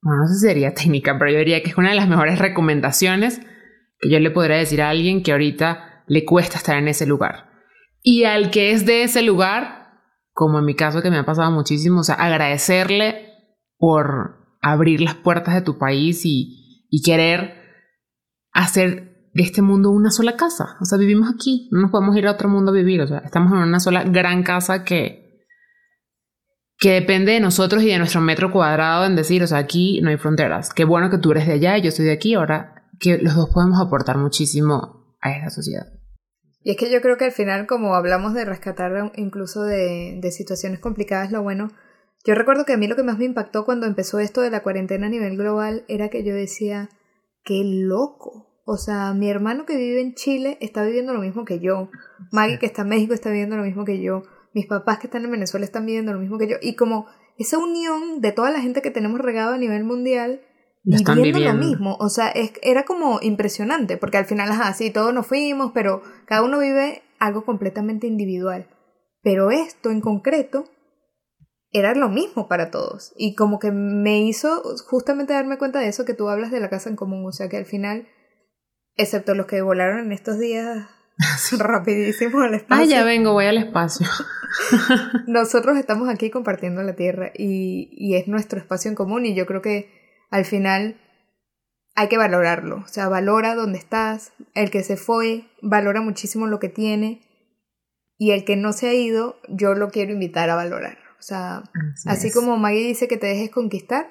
bueno, 0.00 0.22
no 0.22 0.28
sé 0.28 0.34
si 0.34 0.46
sería 0.46 0.72
técnica, 0.72 1.18
pero 1.18 1.32
yo 1.32 1.38
diría 1.38 1.62
que 1.62 1.70
es 1.70 1.76
una 1.76 1.90
de 1.90 1.96
las 1.96 2.08
mejores 2.08 2.38
recomendaciones 2.38 3.40
que 4.00 4.10
yo 4.10 4.18
le 4.18 4.30
podría 4.30 4.56
decir 4.56 4.82
a 4.82 4.90
alguien 4.90 5.22
que 5.22 5.32
ahorita 5.32 6.04
le 6.06 6.24
cuesta 6.24 6.58
estar 6.58 6.76
en 6.76 6.88
ese 6.88 7.06
lugar. 7.06 7.50
Y 8.02 8.24
al 8.24 8.50
que 8.50 8.72
es 8.72 8.86
de 8.86 9.02
ese 9.02 9.22
lugar, 9.22 9.92
como 10.32 10.58
en 10.58 10.64
mi 10.64 10.74
caso 10.74 11.02
que 11.02 11.10
me 11.10 11.18
ha 11.18 11.26
pasado 11.26 11.50
muchísimo, 11.50 12.00
o 12.00 12.04
sea, 12.04 12.16
agradecerle 12.16 13.28
por 13.76 14.56
abrir 14.62 15.00
las 15.00 15.14
puertas 15.14 15.54
de 15.54 15.62
tu 15.62 15.78
país 15.78 16.24
y, 16.24 16.86
y 16.88 17.02
querer 17.02 17.60
hacer 18.52 19.28
de 19.32 19.42
este 19.42 19.62
mundo 19.62 19.90
una 19.90 20.10
sola 20.10 20.36
casa. 20.36 20.76
O 20.80 20.84
sea, 20.84 20.98
vivimos 20.98 21.30
aquí, 21.32 21.68
no 21.70 21.82
nos 21.82 21.90
podemos 21.90 22.16
ir 22.16 22.26
a 22.26 22.32
otro 22.32 22.48
mundo 22.48 22.72
a 22.72 22.74
vivir. 22.74 23.02
O 23.02 23.06
sea, 23.06 23.18
estamos 23.18 23.52
en 23.52 23.58
una 23.58 23.80
sola 23.80 24.02
gran 24.04 24.42
casa 24.42 24.82
que, 24.82 25.46
que 26.78 26.92
depende 26.92 27.32
de 27.32 27.40
nosotros 27.40 27.82
y 27.82 27.88
de 27.88 27.98
nuestro 27.98 28.20
metro 28.20 28.50
cuadrado 28.50 29.04
en 29.04 29.14
decir, 29.14 29.42
o 29.42 29.46
sea, 29.46 29.58
aquí 29.58 30.00
no 30.02 30.08
hay 30.08 30.16
fronteras. 30.16 30.72
Qué 30.72 30.84
bueno 30.84 31.10
que 31.10 31.18
tú 31.18 31.32
eres 31.32 31.46
de 31.46 31.52
allá 31.52 31.78
yo 31.78 31.90
soy 31.90 32.06
de 32.06 32.12
aquí, 32.12 32.34
ahora 32.34 32.79
que 33.00 33.18
los 33.18 33.34
dos 33.34 33.50
podemos 33.50 33.80
aportar 33.80 34.18
muchísimo 34.18 35.16
a 35.20 35.32
esta 35.32 35.50
sociedad. 35.50 35.86
Y 36.62 36.72
es 36.72 36.76
que 36.76 36.90
yo 36.90 37.00
creo 37.00 37.16
que 37.16 37.24
al 37.24 37.32
final, 37.32 37.66
como 37.66 37.94
hablamos 37.94 38.34
de 38.34 38.44
rescatar 38.44 39.12
incluso 39.16 39.62
de, 39.62 40.20
situaciones 40.30 40.78
complicadas, 40.78 41.32
lo 41.32 41.42
bueno, 41.42 41.70
yo 42.24 42.34
recuerdo 42.34 42.66
que 42.66 42.74
a 42.74 42.76
mí 42.76 42.86
lo 42.86 42.96
que 42.96 43.02
más 43.02 43.18
me 43.18 43.24
impactó 43.24 43.64
cuando 43.64 43.86
empezó 43.86 44.18
esto 44.18 44.42
de 44.42 44.50
la 44.50 44.62
cuarentena 44.62 45.06
a 45.06 45.10
nivel 45.10 45.38
global 45.38 45.84
era 45.88 46.10
que 46.10 46.22
yo 46.22 46.34
decía, 46.34 46.90
qué 47.44 47.62
loco. 47.64 48.46
O 48.66 48.76
sea, 48.76 49.14
mi 49.14 49.30
hermano 49.30 49.64
que 49.64 49.76
vive 49.76 50.02
en 50.02 50.14
Chile 50.14 50.58
está 50.60 50.84
viviendo 50.84 51.14
lo 51.14 51.20
mismo 51.20 51.46
que 51.46 51.60
yo. 51.60 51.88
Maggie 52.30 52.58
que 52.58 52.66
está 52.66 52.82
en 52.82 52.90
México 52.90 53.14
está 53.14 53.30
viviendo 53.30 53.56
lo 53.56 53.64
mismo 53.64 53.86
que 53.86 54.02
yo. 54.02 54.22
Mis 54.52 54.66
papás 54.66 54.98
que 54.98 55.06
están 55.06 55.24
en 55.24 55.30
Venezuela 55.30 55.64
están 55.64 55.86
viviendo 55.86 56.12
lo 56.12 56.18
mismo 56.18 56.36
que 56.36 56.46
yo. 56.46 56.56
Y 56.60 56.76
como 56.76 57.06
esa 57.38 57.56
unión 57.56 58.20
de 58.20 58.32
toda 58.32 58.50
la 58.50 58.60
gente 58.60 58.82
que 58.82 58.90
tenemos 58.90 59.18
regado 59.18 59.54
a 59.54 59.58
nivel 59.58 59.84
mundial, 59.84 60.42
viviendo, 60.82 61.40
lo 61.40 61.54
mismo. 61.54 61.96
O 62.00 62.08
sea, 62.08 62.28
es, 62.28 62.52
era 62.62 62.84
como 62.84 63.18
impresionante, 63.22 63.96
porque 63.96 64.18
al 64.18 64.26
final, 64.26 64.50
ajá, 64.50 64.72
sí, 64.74 64.90
todos 64.90 65.12
nos 65.12 65.26
fuimos, 65.26 65.72
pero 65.72 66.02
cada 66.26 66.42
uno 66.42 66.58
vive 66.58 67.02
algo 67.18 67.44
completamente 67.44 68.06
individual. 68.06 68.68
Pero 69.22 69.50
esto 69.50 69.90
en 69.90 70.00
concreto 70.00 70.64
era 71.72 71.94
lo 71.94 72.08
mismo 72.08 72.48
para 72.48 72.70
todos. 72.70 73.12
Y 73.16 73.34
como 73.34 73.58
que 73.58 73.70
me 73.70 74.22
hizo 74.22 74.62
justamente 74.86 75.34
darme 75.34 75.58
cuenta 75.58 75.78
de 75.80 75.88
eso 75.88 76.04
que 76.04 76.14
tú 76.14 76.28
hablas 76.28 76.50
de 76.50 76.60
la 76.60 76.70
casa 76.70 76.88
en 76.88 76.96
común. 76.96 77.24
O 77.26 77.32
sea, 77.32 77.48
que 77.48 77.58
al 77.58 77.66
final, 77.66 78.08
excepto 78.96 79.34
los 79.34 79.46
que 79.46 79.62
volaron 79.62 80.00
en 80.00 80.12
estos 80.12 80.38
días 80.38 80.88
rapidísimo 81.58 82.40
al 82.40 82.54
espacio. 82.54 82.84
Ah, 82.84 82.88
ya 82.88 83.04
vengo, 83.04 83.32
voy 83.32 83.46
al 83.46 83.58
espacio. 83.58 84.06
nosotros 85.26 85.76
estamos 85.76 86.08
aquí 86.08 86.30
compartiendo 86.30 86.82
la 86.82 86.96
Tierra 86.96 87.30
y, 87.36 87.90
y 87.92 88.16
es 88.16 88.26
nuestro 88.26 88.58
espacio 88.58 88.88
en 88.88 88.94
común 88.94 89.26
y 89.26 89.34
yo 89.34 89.46
creo 89.46 89.62
que 89.62 89.99
al 90.30 90.44
final 90.44 91.00
hay 91.94 92.08
que 92.08 92.16
valorarlo. 92.16 92.76
O 92.76 92.88
sea, 92.88 93.08
valora 93.08 93.54
dónde 93.54 93.78
estás. 93.78 94.32
El 94.54 94.70
que 94.70 94.82
se 94.82 94.96
fue 94.96 95.44
valora 95.60 96.00
muchísimo 96.00 96.46
lo 96.46 96.58
que 96.58 96.68
tiene. 96.68 97.20
Y 98.16 98.32
el 98.32 98.44
que 98.44 98.56
no 98.56 98.72
se 98.72 98.88
ha 98.88 98.94
ido, 98.94 99.36
yo 99.48 99.74
lo 99.74 99.90
quiero 99.90 100.12
invitar 100.12 100.50
a 100.50 100.54
valorar. 100.54 100.98
O 101.18 101.22
sea, 101.22 101.62
así, 102.06 102.32
como 102.32 102.56
Maggie 102.56 102.86
dice 102.86 103.08
que 103.08 103.16
te 103.16 103.26
dejes 103.26 103.50
conquistar, 103.50 104.10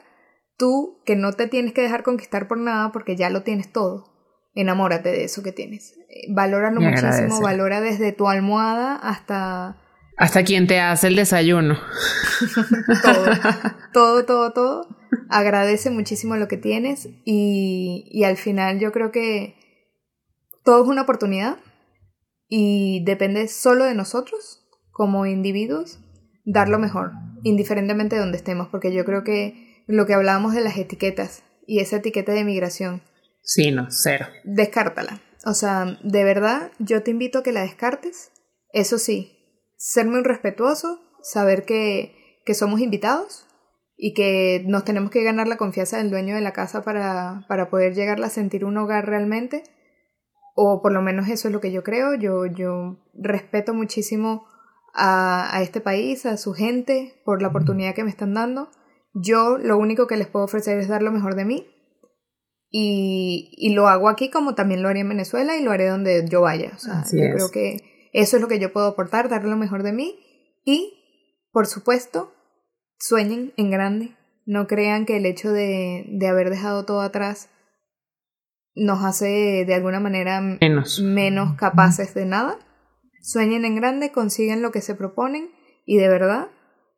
tú 0.57 0.99
que 1.05 1.15
no 1.15 1.33
te 1.33 1.47
tienes 1.47 1.73
que 1.73 1.81
dejar 1.81 2.03
conquistar 2.03 2.47
por 2.47 2.59
nada 2.59 2.91
porque 2.91 3.15
ya 3.15 3.29
lo 3.29 3.41
tienes 3.43 3.71
todo. 3.71 4.05
Enamórate 4.53 5.09
de 5.09 5.23
eso 5.23 5.41
que 5.41 5.51
tienes. 5.51 5.95
Valóralo 6.29 6.81
muchísimo, 6.81 7.41
valora 7.41 7.81
desde 7.81 8.11
tu 8.11 8.29
almohada 8.29 8.95
hasta... 8.95 9.77
Hasta 10.17 10.43
quien 10.43 10.67
te 10.67 10.79
hace 10.79 11.07
el 11.07 11.15
desayuno. 11.15 11.79
todo, 13.03 13.25
todo, 13.93 14.25
todo, 14.25 14.53
todo. 14.53 14.98
Agradece 15.29 15.89
muchísimo 15.89 16.35
lo 16.35 16.47
que 16.47 16.57
tienes 16.57 17.07
y, 17.25 18.09
y 18.11 18.23
al 18.23 18.37
final 18.37 18.79
yo 18.79 18.91
creo 18.91 19.11
que 19.11 19.55
todo 20.63 20.83
es 20.83 20.89
una 20.89 21.03
oportunidad 21.03 21.57
y 22.47 23.03
depende 23.05 23.47
solo 23.47 23.85
de 23.85 23.95
nosotros 23.95 24.65
como 24.91 25.25
individuos 25.25 25.99
dar 26.45 26.67
lo 26.67 26.79
mejor, 26.79 27.11
indiferentemente 27.43 28.15
de 28.15 28.21
donde 28.21 28.37
estemos, 28.37 28.67
porque 28.69 28.93
yo 28.93 29.05
creo 29.05 29.23
que 29.23 29.83
lo 29.87 30.05
que 30.05 30.13
hablábamos 30.13 30.53
de 30.53 30.61
las 30.61 30.77
etiquetas 30.77 31.43
y 31.65 31.79
esa 31.79 31.97
etiqueta 31.97 32.31
de 32.31 32.43
migración. 32.43 33.01
Sí, 33.43 33.71
no, 33.71 33.87
cero. 33.89 34.27
Descártala. 34.43 35.21
O 35.45 35.53
sea, 35.53 35.97
de 36.03 36.23
verdad, 36.23 36.71
yo 36.79 37.03
te 37.03 37.11
invito 37.11 37.39
a 37.39 37.43
que 37.43 37.51
la 37.51 37.61
descartes. 37.61 38.31
Eso 38.73 38.97
sí, 38.97 39.63
serme 39.77 40.17
un 40.17 40.25
respetuoso, 40.25 40.99
saber 41.21 41.65
que, 41.65 42.41
que 42.45 42.53
somos 42.53 42.81
invitados 42.81 43.45
y 44.01 44.13
que 44.13 44.63
nos 44.65 44.85
tenemos 44.85 45.11
que 45.11 45.25
ganar 45.25 45.49
la 45.49 45.57
confianza 45.57 45.97
del 45.97 46.09
dueño 46.09 46.33
de 46.33 46.39
la 46.39 46.53
casa 46.53 46.83
para, 46.83 47.43
para 47.49 47.69
poder 47.69 47.93
llegar 47.93 48.23
a 48.23 48.29
sentir 48.29 48.63
un 48.63 48.77
hogar 48.77 49.05
realmente. 49.05 49.63
O 50.55 50.81
por 50.81 50.93
lo 50.93 51.01
menos 51.01 51.27
eso 51.27 51.49
es 51.49 51.53
lo 51.53 51.59
que 51.59 51.73
yo 51.73 51.83
creo. 51.83 52.15
Yo, 52.15 52.45
yo 52.45 52.97
respeto 53.13 53.73
muchísimo 53.73 54.45
a, 54.93 55.59
este 55.61 55.81
país, 55.81 56.25
a 56.25 56.37
su 56.37 56.53
gente, 56.53 57.21
por 57.25 57.41
la 57.41 57.49
oportunidad 57.49 57.93
que 57.93 58.05
me 58.05 58.09
están 58.09 58.33
dando. 58.33 58.69
Yo 59.13 59.57
lo 59.57 59.77
único 59.77 60.07
que 60.07 60.15
les 60.15 60.27
puedo 60.27 60.45
ofrecer 60.45 60.79
es 60.79 60.87
dar 60.87 61.01
lo 61.01 61.11
mejor 61.11 61.35
de 61.35 61.43
mí. 61.43 61.67
Y, 62.69 63.51
y 63.57 63.73
lo 63.73 63.89
hago 63.89 64.07
aquí 64.07 64.29
como 64.29 64.55
también 64.55 64.81
lo 64.81 64.87
haría 64.87 65.01
en 65.01 65.09
Venezuela 65.09 65.57
y 65.57 65.63
lo 65.63 65.71
haré 65.71 65.89
donde 65.89 66.25
yo 66.29 66.39
vaya. 66.39 66.71
O 66.73 66.79
sea, 66.79 67.03
yo 67.11 67.33
creo 67.35 67.51
que 67.51 68.09
eso 68.13 68.37
es 68.37 68.41
lo 68.41 68.47
que 68.47 68.59
yo 68.59 68.71
puedo 68.71 68.87
aportar, 68.87 69.27
dar 69.27 69.43
lo 69.43 69.57
mejor 69.57 69.83
de 69.83 69.91
mí. 69.91 70.17
Y, 70.63 70.93
por 71.51 71.67
supuesto, 71.67 72.31
sueñen 72.99 73.53
en 73.57 73.71
grande. 73.71 74.15
No 74.45 74.67
crean 74.67 75.05
que 75.05 75.17
el 75.17 75.25
hecho 75.25 75.51
de, 75.51 76.05
de 76.07 76.27
haber 76.27 76.49
dejado 76.49 76.85
todo 76.85 77.01
atrás 77.01 77.49
nos 78.75 79.03
hace 79.03 79.65
de 79.65 79.73
alguna 79.73 79.99
manera 79.99 80.41
menos, 80.41 81.01
menos 81.01 81.55
capaces 81.55 82.13
de 82.13 82.25
nada. 82.25 82.57
Sueñen 83.21 83.65
en 83.65 83.75
grande, 83.75 84.11
consiguen 84.11 84.61
lo 84.61 84.71
que 84.71 84.81
se 84.81 84.95
proponen 84.95 85.49
y 85.85 85.97
de 85.97 86.07
verdad, 86.07 86.47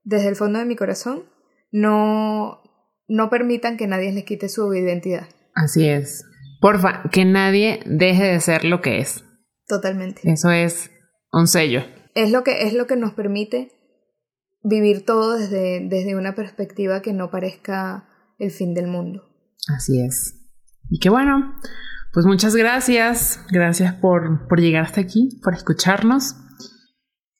desde 0.03 0.27
el 0.27 0.35
fondo 0.35 0.59
de 0.59 0.65
mi 0.65 0.75
corazón, 0.75 1.23
no, 1.71 2.61
no 3.07 3.29
permitan 3.29 3.77
que 3.77 3.87
nadie 3.87 4.11
les 4.11 4.25
quite 4.25 4.49
su 4.49 4.73
identidad. 4.73 5.27
Así 5.55 5.87
es. 5.87 6.23
Porfa, 6.61 7.03
que 7.11 7.25
nadie 7.25 7.79
deje 7.85 8.25
de 8.25 8.39
ser 8.39 8.65
lo 8.65 8.81
que 8.81 8.99
es. 8.99 9.23
Totalmente. 9.67 10.21
Eso 10.25 10.51
es 10.51 10.91
un 11.31 11.47
sello. 11.47 11.83
Es 12.13 12.31
lo 12.31 12.43
que, 12.43 12.67
es 12.67 12.73
lo 12.73 12.85
que 12.85 12.95
nos 12.95 13.13
permite 13.13 13.71
vivir 14.63 15.05
todo 15.05 15.37
desde, 15.37 15.87
desde 15.87 16.15
una 16.15 16.35
perspectiva 16.35 17.01
que 17.01 17.13
no 17.13 17.31
parezca 17.31 18.07
el 18.37 18.51
fin 18.51 18.73
del 18.73 18.87
mundo. 18.87 19.23
Así 19.67 20.01
es. 20.01 20.35
Y 20.89 20.99
qué 20.99 21.09
bueno, 21.09 21.55
pues 22.13 22.25
muchas 22.25 22.55
gracias, 22.55 23.39
gracias 23.51 23.93
por, 23.95 24.47
por 24.47 24.59
llegar 24.59 24.83
hasta 24.83 25.01
aquí, 25.01 25.39
por 25.43 25.53
escucharnos 25.53 26.35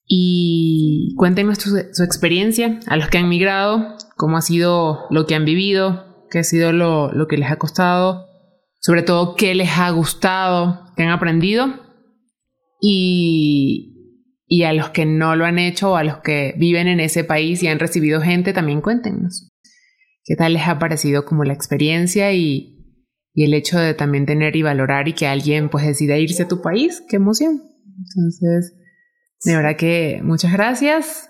y 0.06 1.14
cuéntenos 1.18 1.58
su, 1.58 1.70
su, 1.92 2.04
experiencia 2.04 2.80
a 2.88 2.98
los 2.98 3.10
que 3.10 3.18
han 3.18 3.30
migrado, 3.30 3.96
cómo 4.18 4.38
ha 4.38 4.42
sido 4.42 5.06
lo 5.10 5.26
que 5.26 5.36
han 5.36 5.46
vivido, 5.46 6.26
qué 6.30 6.40
ha 6.40 6.44
sido 6.44 6.72
lo, 6.72 7.12
lo 7.12 7.28
que 7.28 7.38
les 7.38 7.52
ha 7.52 7.58
costado, 7.58 8.28
sobre 8.80 9.04
todo 9.04 9.36
qué 9.36 9.54
les 9.56 9.70
ha 9.78 9.90
gustado, 9.92 10.92
qué 10.96 11.04
han 11.04 11.12
aprendido 11.12 11.68
y, 12.82 14.01
y 14.54 14.64
a 14.64 14.74
los 14.74 14.90
que 14.90 15.06
no 15.06 15.38
lo 15.38 15.46
han 15.46 15.60
hecho 15.60 15.92
o 15.92 15.96
a 15.96 16.04
los 16.04 16.18
que 16.18 16.54
viven 16.58 16.90
en 16.90 17.00
ese 17.00 17.24
país 17.24 17.64
y 17.64 17.68
han 17.68 17.80
recibido 17.80 18.20
gente, 18.20 18.52
también 18.52 18.82
cuéntenos 18.82 19.50
qué 20.26 20.36
tal 20.36 20.54
les 20.54 20.68
ha 20.68 20.78
parecido 20.78 21.24
como 21.24 21.46
la 21.46 21.54
experiencia 21.54 22.34
y 22.34 22.78
y 23.34 23.46
el 23.46 23.54
hecho 23.54 23.80
de 23.80 23.94
también 23.94 24.26
tener 24.26 24.58
y 24.58 24.62
valorar 24.62 25.08
y 25.08 25.14
que 25.14 25.26
alguien 25.26 25.70
pues 25.70 25.86
decida 25.86 26.18
irse 26.18 26.44
a 26.44 26.48
tu 26.50 26.62
país, 26.62 27.02
qué 27.08 27.16
emoción. 27.16 27.62
Entonces, 27.98 28.76
de 29.46 29.56
verdad 29.56 29.78
que 29.78 30.20
muchas 30.22 30.52
gracias 30.52 31.30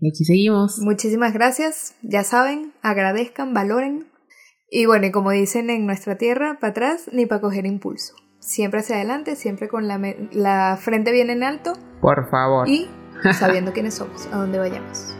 y 0.00 0.10
aquí 0.10 0.26
seguimos. 0.26 0.78
Muchísimas 0.80 1.32
gracias, 1.32 1.94
ya 2.02 2.24
saben, 2.24 2.74
agradezcan, 2.82 3.54
valoren 3.54 4.06
y 4.70 4.84
bueno, 4.84 5.06
y 5.06 5.10
como 5.10 5.30
dicen 5.30 5.70
en 5.70 5.86
nuestra 5.86 6.18
tierra, 6.18 6.58
para 6.60 6.72
atrás 6.72 7.08
ni 7.10 7.24
para 7.24 7.40
coger 7.40 7.64
impulso. 7.64 8.14
Siempre 8.40 8.80
hacia 8.80 8.96
adelante, 8.96 9.36
siempre 9.36 9.68
con 9.68 9.86
la, 9.86 10.00
la 10.32 10.76
frente 10.80 11.12
bien 11.12 11.30
en 11.30 11.44
alto. 11.44 11.74
Por 12.00 12.28
favor. 12.28 12.68
Y 12.68 12.88
sabiendo 13.32 13.72
quiénes 13.72 13.94
somos, 13.94 14.26
a 14.32 14.36
dónde 14.38 14.58
vayamos. 14.58 15.14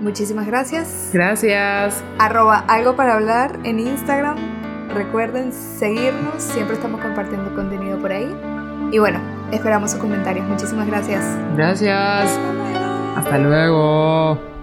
Muchísimas 0.00 0.46
gracias. 0.46 1.10
Gracias. 1.12 2.02
Arroba 2.18 2.58
algo 2.68 2.94
para 2.96 3.14
hablar 3.14 3.58
en 3.64 3.78
Instagram 3.78 4.64
Recuerden 4.94 5.52
seguirnos, 5.52 6.40
siempre 6.40 6.76
estamos 6.76 7.00
compartiendo 7.00 7.52
contenido 7.54 7.98
por 7.98 8.12
ahí. 8.12 8.32
Y 8.92 8.98
bueno, 8.98 9.20
esperamos 9.50 9.90
sus 9.90 10.00
comentarios. 10.00 10.46
Muchísimas 10.46 10.86
gracias. 10.86 11.24
Gracias. 11.56 12.38
Hasta 13.16 13.38
luego. 13.38 14.53